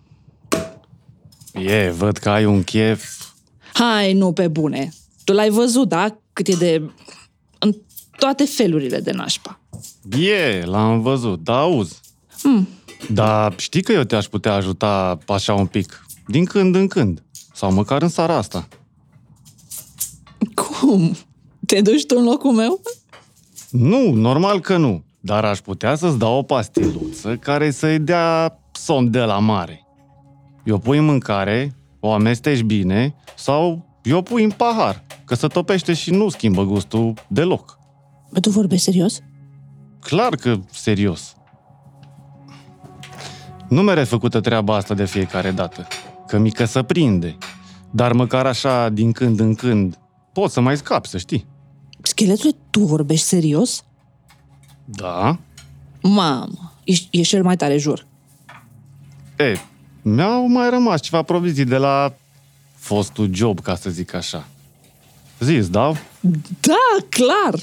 E, 1.52 1.90
văd 1.90 2.16
că 2.16 2.30
ai 2.30 2.44
un 2.44 2.62
chef. 2.62 3.04
Hai, 3.72 4.12
nu 4.12 4.32
pe 4.32 4.48
bune. 4.48 4.92
Tu 5.24 5.32
l-ai 5.32 5.50
văzut, 5.50 5.88
da? 5.88 6.18
Cât 6.32 6.48
e 6.48 6.52
de... 6.52 6.90
în 7.58 7.74
toate 8.18 8.44
felurile 8.44 9.00
de 9.00 9.10
nașpa. 9.10 9.60
E, 10.18 10.64
l-am 10.64 11.00
văzut, 11.00 11.44
da, 11.44 11.58
auzi. 11.58 12.00
Hmm. 12.42 12.68
Dar 13.10 13.54
știi 13.56 13.82
că 13.82 13.92
eu 13.92 14.02
te-aș 14.02 14.26
putea 14.26 14.54
ajuta 14.54 15.18
așa 15.26 15.54
un 15.54 15.66
pic, 15.66 16.06
din 16.26 16.44
când 16.44 16.74
în 16.74 16.88
când. 16.88 17.22
Sau 17.54 17.72
măcar 17.72 18.02
în 18.02 18.08
seara 18.08 18.36
asta. 18.36 18.68
Cum? 20.54 21.16
Te 21.66 21.80
duci 21.80 22.06
tu 22.06 22.14
în 22.18 22.24
locul 22.24 22.52
meu? 22.52 22.80
Nu, 23.70 24.12
normal 24.12 24.60
că 24.60 24.76
nu. 24.76 25.04
Dar 25.20 25.44
aș 25.44 25.58
putea 25.58 25.94
să-ți 25.94 26.18
dau 26.18 26.38
o 26.38 26.42
pastiluță 26.42 27.36
care 27.36 27.70
să-i 27.70 27.98
dea 27.98 28.58
somn 28.72 29.10
de 29.10 29.20
la 29.20 29.38
mare. 29.38 29.86
Eu 30.64 30.78
pui 30.78 30.98
în 30.98 31.04
mâncare, 31.04 31.76
o 32.00 32.12
amesteci 32.12 32.62
bine 32.62 33.14
sau 33.36 33.86
eu 34.02 34.22
pui 34.22 34.44
în 34.44 34.50
pahar, 34.50 35.04
că 35.24 35.34
se 35.34 35.46
topește 35.46 35.92
și 35.92 36.10
nu 36.10 36.28
schimbă 36.28 36.64
gustul 36.64 37.12
deloc. 37.28 37.78
Bă, 38.32 38.40
tu 38.40 38.50
vorbești 38.50 38.84
serios? 38.84 39.20
Clar 40.00 40.34
că 40.34 40.58
serios. 40.70 41.34
Nu 43.68 43.82
mere 43.82 44.04
făcută 44.04 44.40
treaba 44.40 44.76
asta 44.76 44.94
de 44.94 45.04
fiecare 45.04 45.50
dată, 45.50 45.86
că 46.26 46.38
mică 46.38 46.64
să 46.64 46.82
prinde. 46.82 47.36
Dar 47.90 48.12
măcar 48.12 48.46
așa, 48.46 48.88
din 48.88 49.12
când 49.12 49.40
în 49.40 49.54
când, 49.54 49.98
poți 50.32 50.52
să 50.52 50.60
mai 50.60 50.76
scapi, 50.76 51.08
să 51.08 51.18
știi. 51.18 51.46
Scheletule, 52.06 52.52
tu 52.70 52.80
vorbești 52.80 53.26
serios? 53.26 53.84
Da? 54.84 55.38
Mamă, 56.02 56.72
ești, 56.84 57.08
ești 57.10 57.32
cel 57.32 57.42
mai 57.42 57.56
tare, 57.56 57.76
jur. 57.78 58.06
E, 59.36 59.56
mi-au 60.02 60.46
mai 60.46 60.70
rămas 60.70 61.00
ceva 61.00 61.22
provizii 61.22 61.64
de 61.64 61.76
la 61.76 62.14
fostul 62.76 63.34
job, 63.34 63.60
ca 63.60 63.74
să 63.74 63.90
zic 63.90 64.14
așa. 64.14 64.46
Zis, 65.40 65.68
dau? 65.68 65.96
Da, 66.60 67.06
clar! 67.08 67.54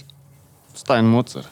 Stai 0.74 1.00
în 1.00 1.10
moțăr. 1.10 1.52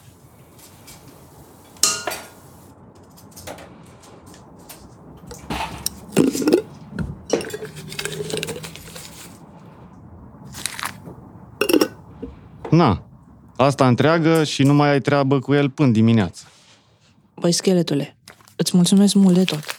Na, 12.70 13.08
asta 13.56 13.86
întreagă 13.88 14.44
și 14.44 14.62
nu 14.62 14.74
mai 14.74 14.90
ai 14.90 15.00
treabă 15.00 15.38
cu 15.38 15.54
el 15.54 15.70
până 15.70 15.90
dimineață. 15.90 16.44
Băi, 17.34 17.52
scheletule, 17.52 18.16
îți 18.56 18.76
mulțumesc 18.76 19.14
mult 19.14 19.34
de 19.34 19.44
tot. 19.44 19.78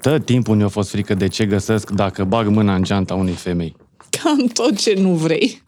Tot 0.00 0.24
timpul 0.24 0.56
ne-a 0.56 0.68
fost 0.68 0.90
frică 0.90 1.14
de 1.14 1.26
ce 1.26 1.46
găsesc 1.46 1.90
dacă 1.90 2.24
bag 2.24 2.46
mâna 2.46 2.74
în 2.74 2.82
geanta 2.82 3.14
unei 3.14 3.34
femei. 3.34 3.76
Cam 4.10 4.46
tot 4.46 4.76
ce 4.76 4.94
nu 4.94 5.14
vrei. 5.14 5.62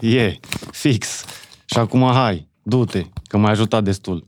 E, 0.00 0.38
fix. 0.70 1.24
Și 1.64 1.78
acum 1.78 2.10
hai, 2.12 2.48
du-te, 2.62 3.04
că 3.26 3.36
m-ai 3.36 3.50
ajutat 3.50 3.84
destul. 3.84 4.26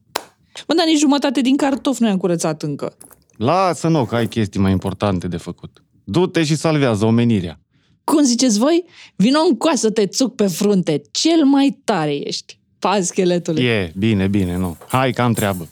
Mă, 0.69 0.75
dar 0.75 0.87
nici 0.87 0.99
jumătate 0.99 1.41
din 1.41 1.57
cartof 1.57 1.99
nu 1.99 2.07
i-am 2.07 2.17
curățat 2.17 2.63
încă. 2.63 2.97
Lasă-n 3.37 4.07
că 4.07 4.15
ai 4.15 4.27
chestii 4.27 4.61
mai 4.61 4.73
importante 4.73 5.29
de 5.29 5.37
făcut. 5.37 5.83
Du-te 6.05 6.45
și 6.45 6.57
salvează 6.57 7.05
omenirea. 7.05 7.61
Cum 8.09 8.23
ziceți 8.23 8.59
voi? 8.59 8.85
Vino 9.17 9.39
în 9.49 9.57
coasă 9.57 9.77
să 9.77 9.91
te 9.91 10.07
țuc 10.07 10.35
pe 10.35 10.47
frunte. 10.47 11.03
Cel 11.11 11.45
mai 11.45 11.81
tare 11.85 12.15
ești. 12.15 12.59
Pa, 12.79 13.01
scheletule. 13.01 13.63
E, 13.63 13.93
bine, 13.97 14.27
bine, 14.27 14.57
nu. 14.57 14.77
Hai 14.89 15.13
că 15.13 15.23
am 15.23 15.33
treabă. 15.33 15.69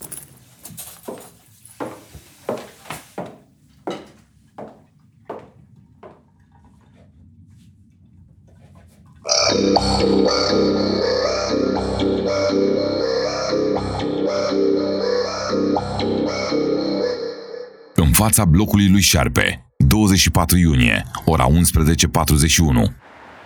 În 17.95 18.11
fața 18.11 18.45
blocului 18.45 18.89
lui 18.89 19.01
Șarpe, 19.01 19.66
24 19.87 20.57
iunie, 20.57 21.05
ora 21.25 21.47
11.41. 21.49 22.91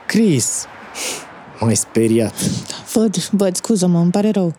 Chris, 0.08 0.66
m-ai 1.60 1.76
speriat. 1.76 2.34
Văd, 2.94 3.16
văd, 3.16 3.56
scuză-mă, 3.56 4.00
îmi 4.00 4.12
pare 4.12 4.30
rău. 4.30 4.56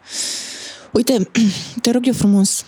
Uite, 0.92 1.28
te 1.82 1.90
rog 1.90 2.06
eu 2.06 2.12
frumos, 2.12 2.64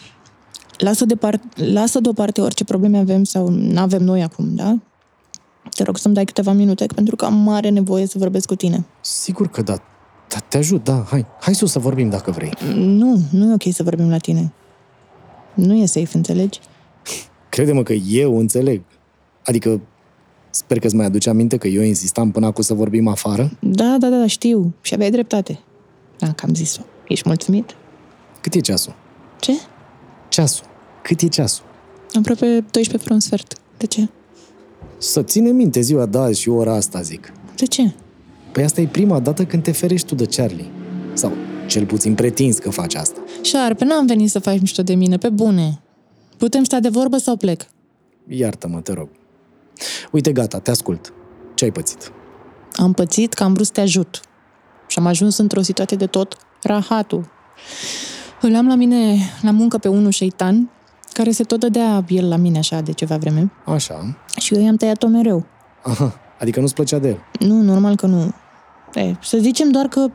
lasă, 0.79 1.05
departe, 1.05 1.47
lasă 1.73 2.01
deoparte 2.01 2.41
orice 2.41 2.65
probleme 2.65 2.99
avem 2.99 3.25
sau 3.25 3.49
nu 3.49 3.81
avem 3.81 4.03
noi 4.03 4.23
acum, 4.23 4.55
da? 4.55 4.79
Te 5.75 5.83
rog 5.83 5.97
să-mi 5.97 6.15
dai 6.15 6.25
câteva 6.25 6.53
minute, 6.53 6.87
pentru 6.95 7.17
că 7.17 7.25
am 7.25 7.35
mare 7.35 7.69
nevoie 7.69 8.07
să 8.07 8.19
vorbesc 8.19 8.47
cu 8.47 8.55
tine. 8.55 8.85
Sigur 9.01 9.49
că 9.49 9.63
da. 9.63 9.83
Da, 10.29 10.39
te 10.39 10.57
ajut, 10.57 10.85
da, 10.85 11.05
hai. 11.11 11.27
Hai 11.41 11.55
sus 11.55 11.71
să 11.71 11.79
vorbim 11.79 12.09
dacă 12.09 12.31
vrei. 12.31 12.53
Nu, 12.75 13.21
nu 13.31 13.51
e 13.51 13.53
ok 13.53 13.75
să 13.75 13.83
vorbim 13.83 14.11
la 14.11 14.19
tine. 14.19 14.53
Nu 15.55 15.75
e 15.75 15.87
safe, 15.87 16.17
înțelegi? 16.17 16.61
Crede-mă 17.49 17.83
că 17.83 17.93
eu 17.93 18.39
înțeleg. 18.39 18.83
Adică, 19.45 19.81
sper 20.51 20.79
că 20.79 20.87
îți 20.87 20.95
mai 20.95 21.07
aduce 21.07 21.29
aminte 21.29 21.57
că 21.57 21.69
eu 21.69 21.83
insistam 21.83 22.31
până 22.31 22.47
acum 22.47 22.63
să 22.63 22.75
vorbim 22.75 23.09
afară? 23.09 23.51
Da, 23.61 23.97
da, 23.99 24.09
da, 24.09 24.27
știu. 24.27 24.75
Și 24.81 24.95
aveai 24.95 25.11
dreptate. 25.11 25.59
Da, 26.19 26.33
că 26.33 26.45
am 26.47 26.55
zis-o. 26.55 26.81
Ești 27.09 27.29
mulțumit? 27.29 27.77
Cât 28.41 28.55
e 28.55 28.61
ceasul? 28.61 28.95
Ce? 29.41 29.53
Ceasul. 30.29 30.67
Cât 31.03 31.21
e 31.21 31.29
ceasul? 31.29 31.65
Aproape 32.13 32.47
12 32.47 32.97
fără 32.97 33.15
un 33.15 33.21
sfert. 33.21 33.55
De 33.77 33.87
ce? 33.87 34.09
Să 34.99 35.23
ține 35.23 35.51
minte 35.51 35.81
ziua 35.81 36.07
de 36.07 36.19
azi 36.19 36.41
și 36.41 36.49
ora 36.49 36.75
asta, 36.75 37.01
zic. 37.01 37.33
De 37.57 37.67
ce? 37.67 37.93
Păi 38.53 38.65
asta 38.65 38.81
e 38.81 38.87
prima 38.87 39.21
dată 39.21 39.45
când 39.45 39.63
te 39.63 39.73
ferești 39.73 40.07
tu 40.07 40.15
de 40.15 40.27
Charlie. 40.27 40.71
Sau 41.13 41.33
cel 41.67 41.87
puțin 41.87 42.15
pretinzi 42.15 42.61
că 42.61 42.71
faci 42.71 42.95
asta. 42.95 43.21
Șarpe, 43.43 43.85
n-am 43.85 44.07
venit 44.07 44.31
să 44.31 44.39
faci 44.39 44.61
mișto 44.61 44.83
de 44.83 44.95
mine, 44.95 45.17
pe 45.17 45.29
bune. 45.29 45.81
Putem 46.37 46.65
sta 46.65 46.81
de 46.81 46.89
vorbă 46.89 47.17
sau 47.17 47.37
plec? 47.37 47.67
Iartă-mă, 48.29 48.81
te 48.81 48.93
rog. 48.93 49.09
Uite, 50.11 50.33
gata, 50.33 50.59
te 50.59 50.71
ascult. 50.71 51.13
Ce 51.55 51.65
ai 51.65 51.71
pățit? 51.71 52.13
Am 52.73 52.93
pățit 52.93 53.35
că 53.35 53.43
am 53.43 53.53
vrut 53.53 53.67
să 53.67 53.73
te 53.73 53.81
ajut. 53.81 54.21
Și 54.87 54.99
am 54.99 55.07
ajuns 55.07 55.37
într-o 55.37 55.63
situație 55.63 55.97
de 55.97 56.07
tot 56.07 56.37
rahatul. 56.63 57.31
Îl 58.41 58.57
am 58.57 58.67
la 58.67 58.75
mine 58.75 59.17
la 59.43 59.51
muncă 59.51 59.79
pe 59.79 59.89
unul 59.89 60.11
șeitan, 60.11 60.71
care 61.13 61.31
se 61.31 61.43
tot 61.43 61.61
dădea 61.61 62.05
el 62.09 62.29
la 62.29 62.37
mine 62.37 62.59
așa 62.59 62.81
de 62.81 62.93
ceva 62.93 63.17
vreme. 63.17 63.53
Așa. 63.65 64.17
Și 64.41 64.55
eu 64.55 64.63
i-am 64.63 64.77
tăiat-o 64.77 65.07
mereu. 65.07 65.47
Aha, 65.83 66.21
adică 66.41 66.61
nu-ți 66.61 66.75
plăcea 66.75 66.99
de 66.99 67.09
el. 67.09 67.19
Nu, 67.39 67.61
normal 67.61 67.97
că 67.97 68.07
nu. 68.07 68.33
E, 68.95 69.15
să 69.23 69.39
zicem 69.39 69.71
doar 69.71 69.87
că 69.87 70.07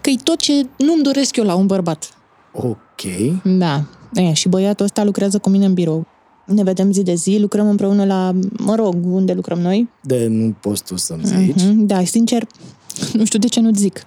că 0.00 0.10
e 0.10 0.16
tot 0.22 0.38
ce 0.38 0.66
nu-mi 0.76 1.02
doresc 1.02 1.36
eu 1.36 1.44
la 1.44 1.54
un 1.54 1.66
bărbat. 1.66 2.14
Ok. 2.52 3.02
Da. 3.44 3.84
E, 4.14 4.32
și 4.32 4.48
băiatul 4.48 4.84
ăsta 4.84 5.04
lucrează 5.04 5.38
cu 5.38 5.48
mine 5.48 5.64
în 5.64 5.74
birou. 5.74 6.06
Ne 6.44 6.62
vedem 6.62 6.92
zi 6.92 7.02
de 7.02 7.14
zi, 7.14 7.38
lucrăm 7.40 7.68
împreună 7.68 8.04
la, 8.04 8.32
mă 8.58 8.74
rog, 8.74 8.94
unde 9.04 9.32
lucrăm 9.32 9.58
noi. 9.58 9.88
De 10.00 10.26
nu 10.26 10.54
poți 10.60 10.84
tu 10.84 10.96
să-mi 10.96 11.24
zici. 11.24 11.62
Mm-hmm. 11.62 11.74
Da, 11.76 12.04
sincer, 12.04 12.46
nu 13.18 13.24
știu 13.24 13.38
de 13.38 13.46
ce 13.46 13.60
nu-ți 13.60 13.80
zic. 13.80 14.02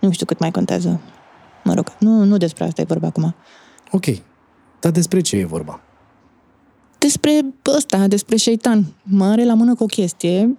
Nu 0.00 0.10
știu 0.10 0.26
cât 0.26 0.38
mai 0.38 0.50
contează. 0.50 1.00
Mă 1.64 1.74
rog, 1.74 1.92
nu, 1.98 2.24
nu 2.24 2.36
despre 2.36 2.64
asta 2.64 2.80
e 2.80 2.84
vorba 2.84 3.06
acum. 3.06 3.34
Ok. 3.90 4.04
Dar 4.80 4.92
despre 4.92 5.20
ce 5.20 5.36
e 5.36 5.44
vorba? 5.44 5.80
Despre 6.98 7.40
ăsta, 7.76 8.06
despre 8.06 8.36
șeitan. 8.36 8.86
Mă 9.02 9.24
are 9.24 9.44
la 9.44 9.54
mână 9.54 9.74
cu 9.74 9.82
o 9.82 9.86
chestie, 9.86 10.56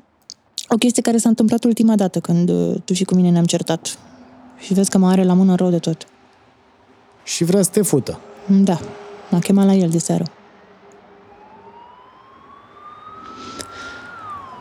o 0.68 0.76
chestie 0.76 1.02
care 1.02 1.18
s-a 1.18 1.30
întâmplat 1.30 1.64
ultima 1.64 1.96
dată 1.96 2.20
când 2.20 2.50
uh, 2.50 2.76
tu 2.86 2.94
și 2.94 3.04
cu 3.04 3.16
mine 3.16 3.30
ne-am 3.30 3.46
certat. 3.46 3.98
Și 4.60 4.74
vezi 4.74 4.90
că 4.90 4.98
mă 4.98 5.08
are 5.08 5.24
la 5.24 5.34
mână 5.34 5.56
rău 5.56 5.70
de 5.70 5.78
tot. 5.78 6.08
Și 7.24 7.44
vrea 7.44 7.62
să 7.62 7.70
te 7.70 7.82
fută. 7.82 8.20
Da, 8.48 8.80
m-a 9.30 9.40
chemat 9.40 9.66
la 9.66 9.74
el 9.74 9.90
de 9.90 9.98
seară. 9.98 10.24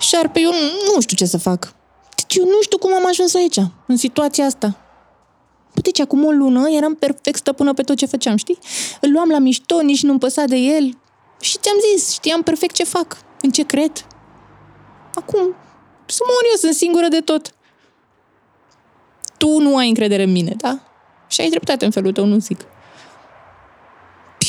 Șarpe, 0.00 0.40
eu 0.40 0.50
nu 0.94 1.00
știu 1.00 1.16
ce 1.16 1.24
să 1.24 1.38
fac. 1.38 1.74
Deci 2.16 2.36
eu 2.36 2.44
nu 2.44 2.62
știu 2.62 2.78
cum 2.78 2.94
am 2.94 3.06
ajuns 3.06 3.34
aici, 3.34 3.58
în 3.86 3.96
situația 3.96 4.44
asta. 4.44 4.76
Deci 5.74 6.00
acum 6.00 6.24
o 6.24 6.30
lună 6.30 6.68
eram 6.70 6.94
perfect 6.94 7.36
stăpână 7.36 7.72
pe 7.72 7.82
tot 7.82 7.96
ce 7.96 8.06
făceam, 8.06 8.36
știi? 8.36 8.58
Îl 9.00 9.12
luam 9.12 9.28
la 9.28 9.38
mișto, 9.38 9.80
nici 9.80 10.02
nu-mi 10.02 10.18
păsa 10.18 10.44
de 10.44 10.56
el. 10.56 10.98
Și 11.40 11.58
ți-am 11.58 11.76
zis, 11.92 12.12
știam 12.12 12.42
perfect 12.42 12.74
ce 12.74 12.84
fac, 12.84 13.16
în 13.40 13.50
ce 13.50 13.62
cred. 13.62 14.06
Acum, 15.14 15.54
să 16.06 16.22
mor 16.26 16.42
eu, 16.50 16.56
sunt 16.56 16.74
singură 16.74 17.08
de 17.08 17.20
tot. 17.20 17.54
Tu 19.36 19.58
nu 19.58 19.76
ai 19.76 19.88
încredere 19.88 20.22
în 20.22 20.32
mine, 20.32 20.54
da? 20.56 20.78
Și 21.26 21.40
ai 21.40 21.48
dreptate 21.48 21.84
în 21.84 21.90
felul 21.90 22.12
tău, 22.12 22.24
nu 22.24 22.38
zic. 22.38 22.60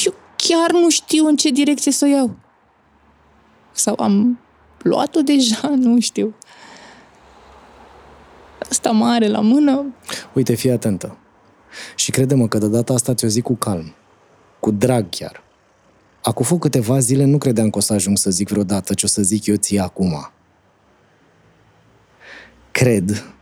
Eu 0.06 0.14
chiar 0.36 0.72
nu 0.72 0.90
știu 0.90 1.28
în 1.28 1.36
ce 1.36 1.50
direcție 1.50 1.92
să 1.92 2.06
o 2.06 2.08
iau. 2.08 2.36
Sau 3.72 3.96
am 4.00 4.40
luat-o 4.84 5.22
deja, 5.22 5.74
nu 5.86 6.00
știu. 6.00 6.36
Asta 8.70 8.92
mare 8.92 9.28
la 9.28 9.40
mână. 9.40 9.86
Uite, 10.34 10.54
fii 10.54 10.72
atentă. 10.72 11.18
Și 11.96 12.12
crede-mă 12.12 12.48
că 12.48 12.58
de 12.58 12.68
data 12.68 12.94
asta 12.94 13.14
ți-o 13.14 13.28
zic 13.28 13.44
cu 13.44 13.56
calm. 13.56 13.94
Cu 14.60 14.72
drag 14.72 15.10
chiar. 15.10 15.44
Acum 16.24 16.58
câteva 16.58 17.00
zile 17.00 17.26
nu 17.26 17.38
credeam 17.38 17.70
că 17.70 17.78
o 17.78 17.82
să 17.82 17.94
ajung 17.94 18.18
să 18.18 18.30
zic 18.30 18.50
vreodată 18.50 18.94
ce 18.94 19.06
o 19.06 19.08
să 19.08 19.22
zic 19.22 19.46
eu 19.46 19.56
ție 19.56 19.80
acum. 19.80 20.32
Cred, 22.72 23.34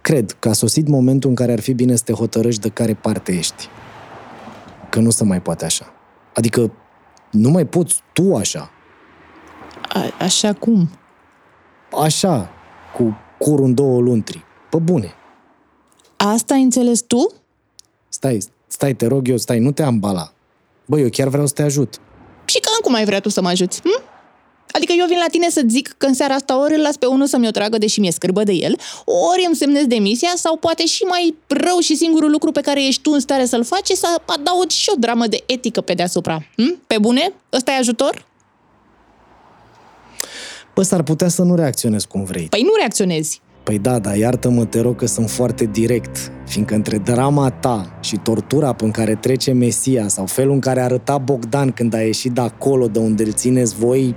cred 0.00 0.36
că 0.38 0.48
a 0.48 0.52
sosit 0.52 0.88
momentul 0.88 1.30
în 1.30 1.36
care 1.36 1.52
ar 1.52 1.60
fi 1.60 1.72
bine 1.72 1.96
să 1.96 2.02
te 2.04 2.12
hotărăști 2.12 2.60
de 2.60 2.68
care 2.68 2.94
parte 2.94 3.32
ești. 3.32 3.68
Că 4.90 5.00
nu 5.00 5.10
se 5.10 5.24
mai 5.24 5.42
poate 5.42 5.64
așa. 5.64 5.92
Adică 6.34 6.72
nu 7.30 7.50
mai 7.50 7.66
poți 7.66 8.02
tu 8.12 8.36
așa. 8.36 8.70
A- 9.88 10.14
așa 10.18 10.52
cum? 10.52 10.90
Așa, 12.02 12.50
cu 12.96 13.16
curul 13.38 13.64
în 13.64 13.74
două 13.74 14.00
luntri. 14.00 14.44
Pe 14.70 14.76
bune. 14.76 15.14
Asta 16.16 16.54
ai 16.54 16.62
înțeles 16.62 17.00
tu? 17.00 17.32
Stai, 18.08 18.38
stai, 18.66 18.94
te 18.94 19.06
rog 19.06 19.28
eu, 19.28 19.36
stai, 19.36 19.58
nu 19.58 19.72
te 19.72 19.82
ambala. 19.82 20.32
Bă, 20.86 20.98
eu 20.98 21.08
chiar 21.08 21.28
vreau 21.28 21.46
să 21.46 21.52
te 21.52 21.62
ajut. 21.62 21.94
Și 22.44 22.60
când 22.60 22.76
cum 22.82 22.94
ai 22.94 23.04
vrea 23.04 23.20
tu 23.20 23.28
să 23.28 23.40
mă 23.40 23.48
ajuți? 23.48 23.80
Hm? 23.80 24.02
Adică 24.72 24.92
eu 24.98 25.06
vin 25.06 25.16
la 25.18 25.26
tine 25.30 25.48
să 25.50 25.62
zic 25.66 25.94
că 25.98 26.06
în 26.06 26.14
seara 26.14 26.34
asta 26.34 26.60
ori 26.60 26.74
îl 26.74 26.80
las 26.80 26.96
pe 26.96 27.06
unul 27.06 27.26
să-mi 27.26 27.46
o 27.46 27.50
tragă, 27.50 27.78
deși 27.78 28.00
mi-e 28.00 28.10
scârbă 28.10 28.42
de 28.42 28.52
el, 28.52 28.78
ori 29.04 29.44
îmi 29.46 29.56
semnez 29.56 29.86
demisia 29.86 30.32
sau 30.34 30.56
poate 30.56 30.86
și 30.86 31.02
mai 31.02 31.34
rău 31.46 31.78
și 31.78 31.96
singurul 31.96 32.30
lucru 32.30 32.52
pe 32.52 32.60
care 32.60 32.86
ești 32.86 33.02
tu 33.02 33.10
în 33.10 33.20
stare 33.20 33.44
să-l 33.44 33.64
faci 33.64 33.88
e 33.88 33.94
să 33.94 34.22
adaugi 34.26 34.76
și 34.76 34.90
o 34.94 34.98
dramă 34.98 35.26
de 35.26 35.42
etică 35.46 35.80
pe 35.80 35.94
deasupra. 35.94 36.42
Hm? 36.56 36.80
Pe 36.86 36.98
bune? 37.00 37.32
Ăsta 37.52 37.70
e 37.70 37.76
ajutor? 37.76 38.26
Bă, 40.78 40.84
s-ar 40.84 41.02
putea 41.02 41.28
să 41.28 41.42
nu 41.42 41.54
reacționez 41.54 42.04
cum 42.04 42.24
vrei. 42.24 42.46
Păi 42.46 42.62
nu 42.62 42.70
reacționezi. 42.78 43.40
Păi 43.62 43.78
da, 43.78 43.98
dar 43.98 44.16
iartă-mă, 44.16 44.64
te 44.64 44.80
rog 44.80 44.96
că 44.96 45.06
sunt 45.06 45.30
foarte 45.30 45.64
direct, 45.64 46.32
fiindcă 46.46 46.74
între 46.74 46.98
drama 46.98 47.50
ta 47.50 47.98
și 48.00 48.16
tortura 48.16 48.72
pe 48.72 48.90
care 48.90 49.14
trece 49.14 49.52
Mesia 49.52 50.08
sau 50.08 50.26
felul 50.26 50.52
în 50.52 50.60
care 50.60 50.80
arăta 50.80 51.18
Bogdan 51.18 51.70
când 51.70 51.94
a 51.94 52.00
ieșit 52.00 52.32
de 52.32 52.40
acolo 52.40 52.86
de 52.88 52.98
unde 52.98 53.22
îl 53.22 53.32
țineți 53.32 53.74
voi, 53.74 54.14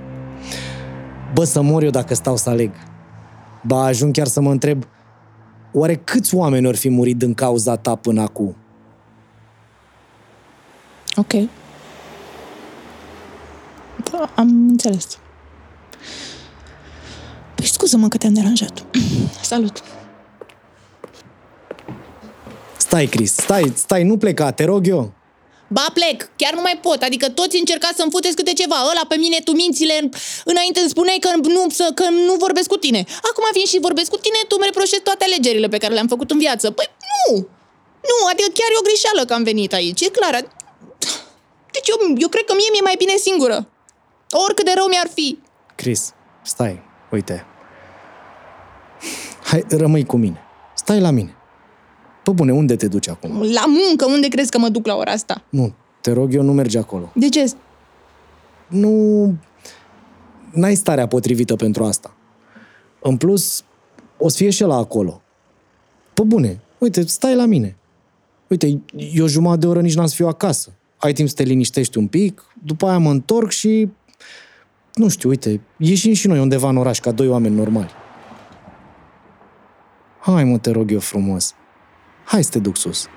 bă, 1.34 1.44
să 1.44 1.62
mor 1.62 1.82
eu 1.82 1.90
dacă 1.90 2.14
stau 2.14 2.36
să 2.36 2.50
aleg. 2.50 2.70
Ba, 3.66 3.84
ajung 3.84 4.12
chiar 4.12 4.26
să 4.26 4.40
mă 4.40 4.50
întreb, 4.50 4.84
oare 5.72 5.94
câți 5.94 6.34
oameni 6.34 6.66
ori 6.66 6.76
fi 6.76 6.88
murit 6.88 7.16
din 7.16 7.34
cauza 7.34 7.76
ta 7.76 7.94
până 7.94 8.20
acum? 8.20 8.56
Ok. 11.16 11.32
Da, 14.10 14.30
am 14.34 14.48
înțeles. 14.68 15.21
Păi 17.62 17.70
scuză-mă 17.70 18.08
că 18.08 18.16
te-am 18.16 18.34
deranjat. 18.34 18.76
Salut! 19.52 19.76
Stai, 22.76 23.06
Chris, 23.06 23.32
stai, 23.32 23.72
stai, 23.76 24.02
nu 24.02 24.16
pleca, 24.16 24.50
te 24.58 24.64
rog 24.64 24.86
eu. 24.86 25.12
Ba 25.68 25.86
plec, 25.94 26.18
chiar 26.36 26.54
nu 26.54 26.60
mai 26.60 26.78
pot, 26.86 27.02
adică 27.02 27.26
toți 27.28 27.56
încercați 27.58 27.96
să-mi 27.96 28.10
futeți 28.10 28.36
câte 28.36 28.52
ceva, 28.52 28.78
ăla 28.90 29.04
pe 29.08 29.16
mine, 29.16 29.38
tu 29.44 29.52
mințile, 29.52 29.96
înainte 30.44 30.80
îmi 30.80 30.88
spuneai 30.88 31.18
că 31.24 31.30
nu, 31.56 31.62
să, 31.78 31.90
că 31.94 32.04
nu 32.28 32.34
vorbesc 32.44 32.68
cu 32.68 32.76
tine. 32.76 33.04
Acum 33.30 33.44
vin 33.52 33.66
și 33.72 33.78
vorbesc 33.88 34.10
cu 34.10 34.16
tine, 34.24 34.38
tu 34.48 34.54
îmi 34.58 34.68
reproșezi 34.70 35.02
toate 35.02 35.24
alegerile 35.24 35.68
pe 35.68 35.78
care 35.82 35.92
le-am 35.94 36.08
făcut 36.14 36.30
în 36.30 36.38
viață. 36.38 36.70
Păi 36.70 36.88
nu! 37.10 37.34
Nu, 38.10 38.16
adică 38.30 38.48
chiar 38.58 38.70
e 38.70 38.82
o 38.82 38.88
greșeală 38.88 39.22
că 39.24 39.32
am 39.34 39.42
venit 39.42 39.72
aici, 39.72 40.00
e 40.00 40.16
clar. 40.18 40.34
Deci 41.74 41.88
eu, 41.92 41.96
eu 42.24 42.28
cred 42.28 42.44
că 42.44 42.54
mie 42.54 42.70
mi-e 42.72 42.88
mai 42.88 42.98
bine 42.98 43.16
singură. 43.16 43.56
Oricât 44.46 44.64
de 44.64 44.72
rău 44.74 44.86
mi-ar 44.86 45.10
fi. 45.14 45.38
Chris, 45.74 46.12
stai, 46.42 46.82
uite. 47.10 47.46
Hai, 49.52 49.64
rămâi 49.68 50.04
cu 50.04 50.16
mine. 50.16 50.38
Stai 50.74 51.00
la 51.00 51.10
mine. 51.10 51.34
Pă 52.22 52.32
bune, 52.32 52.52
unde 52.52 52.76
te 52.76 52.88
duci 52.88 53.08
acum? 53.08 53.30
La 53.30 53.64
muncă, 53.66 54.06
unde 54.06 54.28
crezi 54.28 54.50
că 54.50 54.58
mă 54.58 54.68
duc 54.68 54.86
la 54.86 54.96
ora 54.96 55.10
asta? 55.10 55.42
Nu, 55.48 55.72
te 56.00 56.12
rog 56.12 56.34
eu, 56.34 56.42
nu 56.42 56.52
mergi 56.52 56.78
acolo. 56.78 57.12
De 57.14 57.28
ce? 57.28 57.52
Nu... 58.68 59.34
N-ai 60.52 60.74
starea 60.74 61.06
potrivită 61.06 61.56
pentru 61.56 61.84
asta. 61.84 62.14
În 63.00 63.16
plus, 63.16 63.64
o 64.18 64.28
să 64.28 64.36
fie 64.36 64.50
și 64.50 64.62
la 64.62 64.76
acolo. 64.76 65.22
Pă 66.14 66.22
bune, 66.22 66.60
uite, 66.78 67.06
stai 67.06 67.34
la 67.34 67.44
mine. 67.44 67.76
Uite, 68.48 68.80
eu 69.12 69.26
jumătate 69.26 69.60
de 69.60 69.66
oră 69.66 69.80
nici 69.80 69.94
n-am 69.94 70.06
să 70.06 70.14
fiu 70.14 70.26
acasă. 70.26 70.72
Ai 70.96 71.12
timp 71.12 71.28
să 71.28 71.34
te 71.34 71.42
liniștești 71.42 71.98
un 71.98 72.06
pic, 72.06 72.44
după 72.64 72.86
aia 72.86 72.98
mă 72.98 73.10
întorc 73.10 73.50
și... 73.50 73.88
Nu 74.94 75.08
știu, 75.08 75.28
uite, 75.28 75.60
ieșim 75.76 76.12
și 76.12 76.26
noi 76.26 76.38
undeva 76.38 76.68
în 76.68 76.76
oraș, 76.76 77.00
ca 77.00 77.10
doi 77.10 77.28
oameni 77.28 77.54
normali. 77.54 78.00
Hai 80.24 80.44
mă, 80.44 80.58
te 80.58 80.70
rog 80.70 80.90
eu 80.90 81.00
frumos. 81.00 81.54
Hai 82.24 82.42
să 82.42 82.50
te 82.50 82.58
duc 82.58 82.76
sus. 82.76 83.08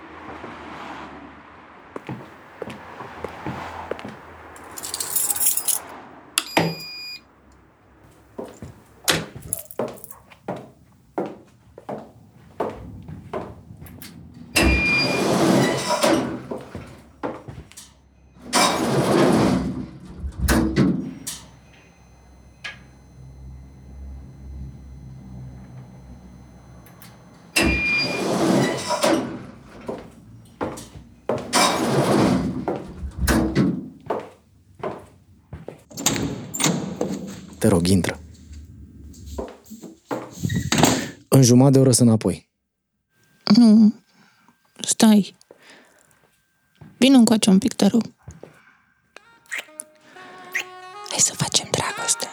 Te 37.66 37.72
rog, 37.72 37.88
intră. 37.88 38.20
În 41.28 41.35
jumătate 41.46 41.74
de 41.74 41.80
oră 41.80 41.92
sunt 41.92 42.08
înapoi. 42.08 42.50
Nu, 43.56 43.94
stai. 44.80 45.36
Vino 46.98 47.18
încoace 47.18 47.50
un 47.50 47.58
pic, 47.58 47.74
te 47.74 47.86
rog. 47.86 48.04
Hai 51.10 51.20
să 51.20 51.34
facem 51.34 51.68
dragoste. 51.72 52.28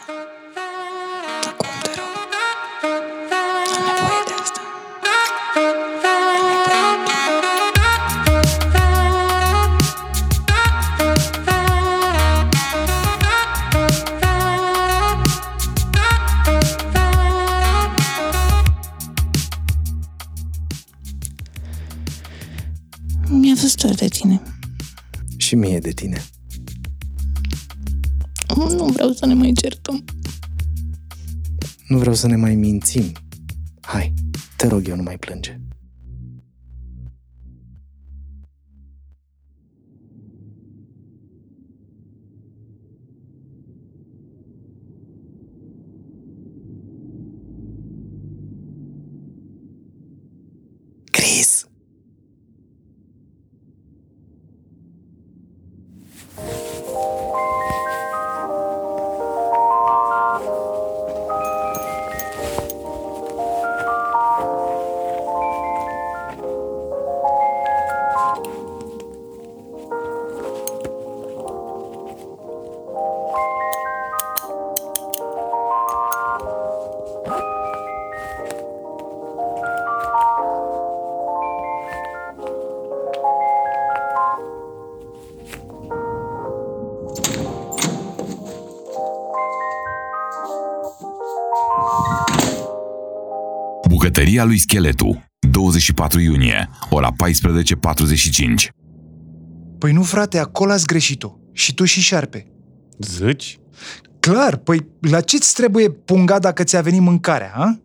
Mi-a 23.83 23.91
fost 23.91 23.99
dor 23.99 24.09
de 24.09 24.15
tine. 24.17 24.41
Și 25.37 25.55
mie 25.55 25.79
de 25.79 25.91
tine. 25.91 26.23
Nu 28.77 28.85
vreau 28.85 29.11
să 29.11 29.25
ne 29.25 29.33
mai 29.33 29.51
certăm. 29.51 30.03
Nu 31.87 31.97
vreau 31.97 32.15
să 32.15 32.27
ne 32.27 32.35
mai 32.35 32.55
mințim. 32.55 33.11
Hai, 33.81 34.13
te 34.57 34.67
rog 34.67 34.87
eu, 34.87 34.95
nu 34.95 35.01
mai 35.03 35.17
plânge. 35.17 35.59
Bucătăria 94.43 94.45
lui 94.45 94.57
Scheletu, 94.57 95.23
24 95.51 96.19
iunie, 96.19 96.69
ora 96.89 97.11
14.45. 97.11 98.69
Păi 99.77 99.91
nu, 99.91 100.03
frate, 100.03 100.37
acolo 100.37 100.71
ați 100.71 100.85
greșit-o. 100.85 101.31
Și 101.51 101.73
tu 101.73 101.85
și 101.85 102.01
șarpe. 102.01 102.47
Zici? 102.97 103.59
Clar, 104.19 104.55
păi 104.55 104.87
la 104.99 105.21
ce-ți 105.21 105.53
trebuie 105.53 105.89
punga 105.89 106.39
dacă 106.39 106.63
ți-a 106.63 106.81
venit 106.81 107.01
mâncarea, 107.01 107.51
a? 107.55 107.79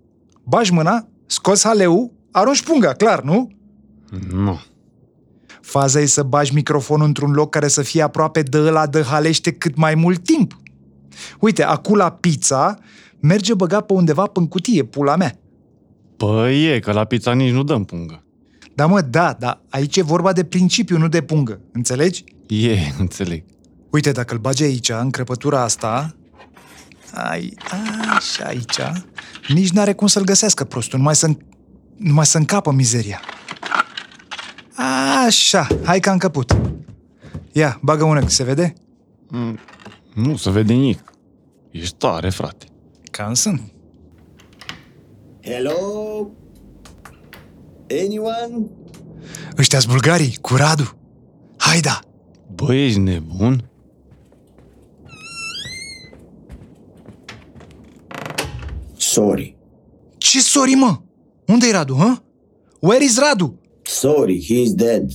bagi 0.45 0.73
mâna, 0.73 1.09
scoți 1.27 1.67
haleu, 1.67 2.13
arunci 2.33 2.63
punga, 2.63 2.93
clar, 2.93 3.23
nu? 3.23 3.51
Nu. 4.33 4.61
Faza 5.61 6.01
e 6.01 6.07
să 6.07 6.23
bagi 6.23 6.55
microfonul 6.55 7.07
într-un 7.07 7.31
loc 7.31 7.51
care 7.51 7.69
să 7.69 7.83
fie 7.83 8.03
aproape 8.03 8.43
de 8.43 8.59
ăla 8.59 8.87
de 8.87 9.03
halește 9.03 9.53
cât 9.53 9.77
mai 9.77 9.95
mult 9.95 10.25
timp. 10.25 10.61
Uite, 11.41 11.63
acum 11.65 11.97
la 11.97 12.11
pizza 12.11 12.79
merge 13.21 13.55
băgat 13.55 13.87
pe 13.87 13.93
undeva 13.93 14.25
pe 14.25 14.47
cutie, 14.49 14.85
pula 14.85 15.17
mea. 15.17 15.39
Păi 16.19 16.65
e, 16.65 16.79
că 16.79 16.93
la 16.93 17.05
pizza 17.05 17.33
nici 17.33 17.53
nu 17.53 17.63
dăm 17.63 17.85
pungă. 17.85 18.23
Da, 18.75 18.87
mă, 18.87 19.01
da, 19.01 19.37
dar 19.39 19.61
aici 19.69 19.97
e 19.97 20.03
vorba 20.03 20.33
de 20.33 20.45
principiu, 20.45 20.99
nu 20.99 21.09
de 21.09 21.23
pungă. 21.23 21.61
Înțelegi? 21.73 22.25
E, 22.47 22.79
înțeleg. 22.99 23.45
Uite, 23.91 24.13
dacă 24.13 24.35
îl 24.35 24.41
bagi 24.41 24.63
aici, 24.63 24.89
în 24.89 25.11
crăpătura 25.11 25.63
asta, 25.63 26.17
ai, 27.15 27.55
așa 28.17 28.45
aici, 28.45 28.79
nici 29.49 29.71
n-are 29.71 29.93
cum 29.93 30.07
să-l 30.07 30.25
găsească 30.25 30.65
prostul, 30.65 30.99
numai 30.99 31.15
să, 31.15 31.29
numai 31.97 32.27
să 32.27 32.39
încapă 32.39 32.73
mizeria. 32.73 33.21
Așa, 35.27 35.67
hai 35.85 36.01
că 36.01 36.09
am 36.09 36.15
încăput. 36.15 36.57
Ia, 37.53 37.79
bagă 37.83 38.05
una, 38.05 38.29
se 38.29 38.45
vede? 38.45 38.73
Mm, 39.29 39.59
nu 40.15 40.37
se 40.37 40.51
vede 40.51 40.73
nimic. 40.73 41.13
Ești 41.71 41.95
tare, 41.97 42.31
frate. 42.31 42.67
Cam 43.11 43.35
sunt. 43.35 43.73
Hello? 45.49 46.31
Anyone? 47.91 48.67
Ăștia 49.59 49.79
bulgarii, 49.89 50.39
cu 50.41 50.55
Radu. 50.57 50.99
Hai 51.59 51.81
da! 51.81 52.01
Bă, 52.55 52.75
ești 52.75 52.99
nebun? 52.99 53.71
Sorry. 58.97 59.57
Ce 60.19 60.41
sorry, 60.41 60.75
mă? 60.75 61.01
unde 61.47 61.67
e 61.67 61.73
Radu, 61.73 61.95
hă? 61.95 62.23
Where 62.81 63.05
is 63.05 63.19
Radu? 63.19 63.61
Sorry, 63.83 64.45
he's 64.45 64.75
dead. 64.75 65.11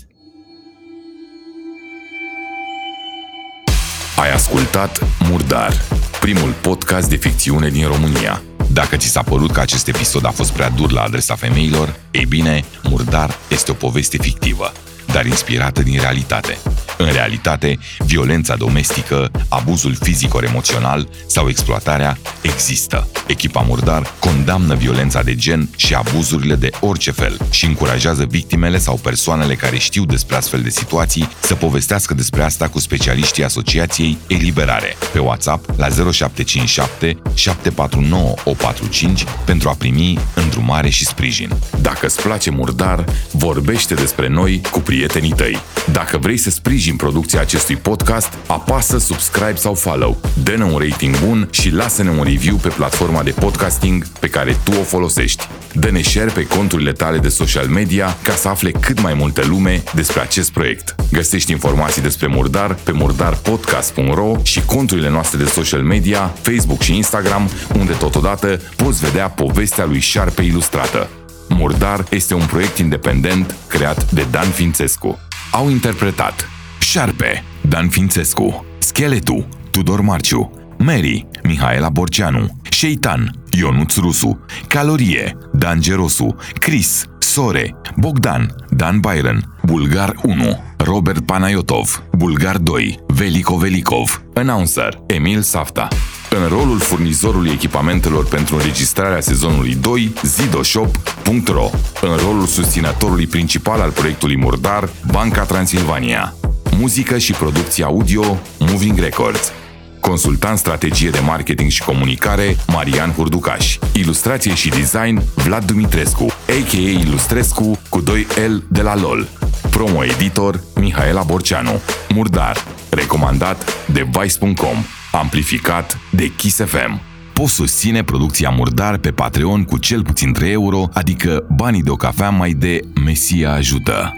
Ai 4.18 4.32
ascultat 4.34 5.00
Murdar, 5.30 5.74
primul 6.22 6.52
podcast 6.62 7.10
de 7.10 7.16
ficțiune 7.16 7.70
din 7.70 7.88
România. 7.88 8.42
Dacă 8.74 8.98
ți 8.98 9.08
s-a 9.08 9.22
părut 9.22 9.52
că 9.52 9.60
acest 9.60 9.88
episod 9.88 10.26
a 10.26 10.30
fost 10.30 10.52
prea 10.52 10.70
dur 10.70 10.92
la 10.92 11.02
adresa 11.02 11.36
femeilor, 11.36 11.96
ei 12.12 12.26
bine, 12.26 12.66
Murdar 12.84 13.38
este 13.50 13.72
o 13.72 13.74
poveste 13.74 14.18
fictivă, 14.18 14.72
dar 15.12 15.26
inspirată 15.26 15.82
din 15.82 16.00
realitate. 16.00 16.58
În 17.04 17.12
realitate, 17.12 17.78
violența 18.06 18.56
domestică, 18.56 19.32
abuzul 19.50 19.96
fizico-emoțional 19.96 21.08
sau 21.26 21.50
exploatarea 21.50 22.18
există. 22.42 23.08
Echipa 23.28 23.62
Murdar 23.68 24.14
condamnă 24.20 24.76
violența 24.76 25.24
de 25.24 25.36
gen 25.36 25.70
și 25.76 25.94
abuzurile 25.94 26.56
de 26.56 26.70
orice 26.80 27.12
fel 27.12 27.38
și 27.50 27.66
încurajează 27.66 28.26
victimele 28.30 28.78
sau 28.78 28.96
persoanele 28.96 29.56
care 29.56 29.78
știu 29.78 30.06
despre 30.06 30.36
astfel 30.36 30.62
de 30.62 30.70
situații 30.70 31.30
să 31.42 31.56
povestească 31.56 32.14
despre 32.14 32.44
asta 32.44 32.68
cu 32.68 32.80
specialiștii 32.80 33.44
Asociației 33.44 34.18
Eliberare 34.28 34.96
pe 35.14 35.20
WhatsApp 35.20 35.70
la 35.78 35.88
0757 35.90 37.18
749 37.34 38.34
145 38.44 39.24
pentru 39.46 39.70
a 39.70 39.74
primi 39.74 40.20
îndrumare 40.36 40.90
și 40.90 41.06
sprijin. 41.06 41.50
Dacă 41.82 42.06
îți 42.06 42.22
place 42.22 42.50
Murdar, 42.50 43.06
vorbește 43.32 43.94
despre 43.94 44.28
noi 44.28 44.62
cu 44.72 44.80
prietenii 44.80 45.34
tăi. 45.34 45.62
Dacă 45.92 46.18
vrei 46.18 46.38
să 46.38 46.50
sprijini 46.50 46.93
producția 46.96 47.42
acestui 47.42 47.76
podcast, 47.76 48.34
apasă 48.48 48.98
subscribe 48.98 49.56
sau 49.56 49.74
follow, 49.74 50.18
dă-ne 50.44 50.64
un 50.64 50.78
rating 50.78 51.20
bun 51.20 51.48
și 51.52 51.70
lasă-ne 51.72 52.10
un 52.10 52.24
review 52.24 52.56
pe 52.56 52.68
platforma 52.68 53.24
de 53.24 53.32
podcasting 53.32 54.08
pe 54.08 54.28
care 54.28 54.58
tu 54.64 54.72
o 54.72 54.84
folosești. 54.84 55.48
Dă-ne 55.74 56.02
share 56.02 56.32
pe 56.32 56.48
conturile 56.48 56.92
tale 56.92 57.18
de 57.18 57.28
social 57.28 57.68
media 57.68 58.18
ca 58.22 58.34
să 58.34 58.48
afle 58.48 58.72
cât 58.72 59.02
mai 59.02 59.14
multă 59.14 59.46
lume 59.46 59.84
despre 59.94 60.22
acest 60.22 60.52
proiect. 60.52 60.96
Găsești 61.12 61.52
informații 61.52 62.02
despre 62.02 62.28
Murdar 62.28 62.74
pe 62.74 62.92
murdarpodcast.ro 62.92 64.36
și 64.44 64.62
conturile 64.66 65.10
noastre 65.10 65.38
de 65.38 65.46
social 65.46 65.82
media, 65.82 66.34
Facebook 66.42 66.82
și 66.82 66.96
Instagram, 66.96 67.50
unde 67.78 67.94
totodată 67.94 68.62
poți 68.76 69.00
vedea 69.00 69.30
povestea 69.30 69.86
lui 69.86 70.00
Șarpe 70.00 70.42
ilustrată. 70.42 71.10
Murdar 71.50 72.06
este 72.10 72.34
un 72.34 72.46
proiect 72.46 72.78
independent 72.78 73.56
creat 73.68 74.12
de 74.12 74.26
Dan 74.32 74.48
Fințescu. 74.48 75.20
Au 75.52 75.70
interpretat 75.70 76.48
Șarpe, 76.94 77.44
Dan 77.62 77.90
Fințescu, 77.90 78.66
Scheletu, 78.78 79.48
Tudor 79.72 80.02
Marciu, 80.02 80.52
Mary, 80.78 81.28
Mihaela 81.44 81.90
Borceanu, 81.90 82.48
Șeitan, 82.70 83.44
Ionuț 83.50 83.96
Rusu, 83.96 84.46
Calorie, 84.68 85.38
Dan 85.54 85.82
Gerosu, 85.82 86.36
Chris, 86.54 87.06
Sore, 87.20 87.76
Bogdan, 87.98 88.56
Dan 88.70 89.00
Byron, 89.00 89.56
Bulgar 89.64 90.16
1, 90.24 90.64
Robert 90.78 91.26
Panayotov, 91.26 92.04
Bulgar 92.18 92.58
2, 92.58 93.00
Veliko 93.08 93.56
Velikov, 93.56 94.24
Announcer, 94.34 95.00
Emil 95.08 95.42
Safta. 95.42 95.88
În 96.30 96.48
rolul 96.48 96.80
furnizorului 96.80 97.52
echipamentelor 97.52 98.26
pentru 98.26 98.56
înregistrarea 98.56 99.22
sezonului 99.22 99.76
2, 99.76 100.14
zidoshop.ro. 100.24 101.70
În 102.02 102.18
rolul 102.26 102.46
susținătorului 102.46 103.28
principal 103.28 103.82
al 103.82 103.92
proiectului 103.92 104.38
Murdar, 104.38 104.90
Banca 105.12 105.44
Transilvania. 105.44 106.34
Muzică 106.80 107.18
și 107.18 107.34
producție 107.34 107.84
audio, 107.84 108.38
Moving 108.60 109.00
Records. 109.00 109.52
Consultant 110.00 110.58
strategie 110.58 111.10
de 111.10 111.20
marketing 111.20 111.70
și 111.70 111.84
comunicare, 111.84 112.56
Marian 112.68 113.12
Hurducaș. 113.12 113.78
Ilustrație 113.94 114.54
și 114.54 114.70
design, 114.70 115.22
Vlad 115.36 115.66
Dumitrescu, 115.66 116.24
a.k.a. 116.24 117.00
Ilustrescu 117.00 117.80
cu 117.90 118.02
2 118.02 118.28
L 118.48 118.56
de 118.70 118.82
la 118.82 118.96
LOL. 118.96 119.28
Promo 119.72 120.04
editor, 120.04 120.64
Mihaela 120.76 121.24
Borceanu. 121.24 121.82
Murdar. 122.14 122.58
Recomandat 122.90 123.88
de 123.88 124.08
Vice.com. 124.12 124.78
Amplificat 125.12 125.98
de 126.12 126.32
Kiss 126.36 126.58
FM. 126.58 127.02
Poți 127.34 127.54
susține 127.54 128.04
producția 128.04 128.50
Murdar 128.50 128.98
pe 128.98 129.12
Patreon 129.12 129.64
cu 129.64 129.78
cel 129.78 130.04
puțin 130.04 130.34
3 130.34 130.52
euro, 130.52 130.88
adică 130.94 131.46
banii 131.56 131.84
de 131.84 131.90
o 131.90 131.96
cafea 131.96 132.30
mai 132.30 132.52
de 132.52 132.80
Mesia 133.04 133.54
ajută. 133.54 134.14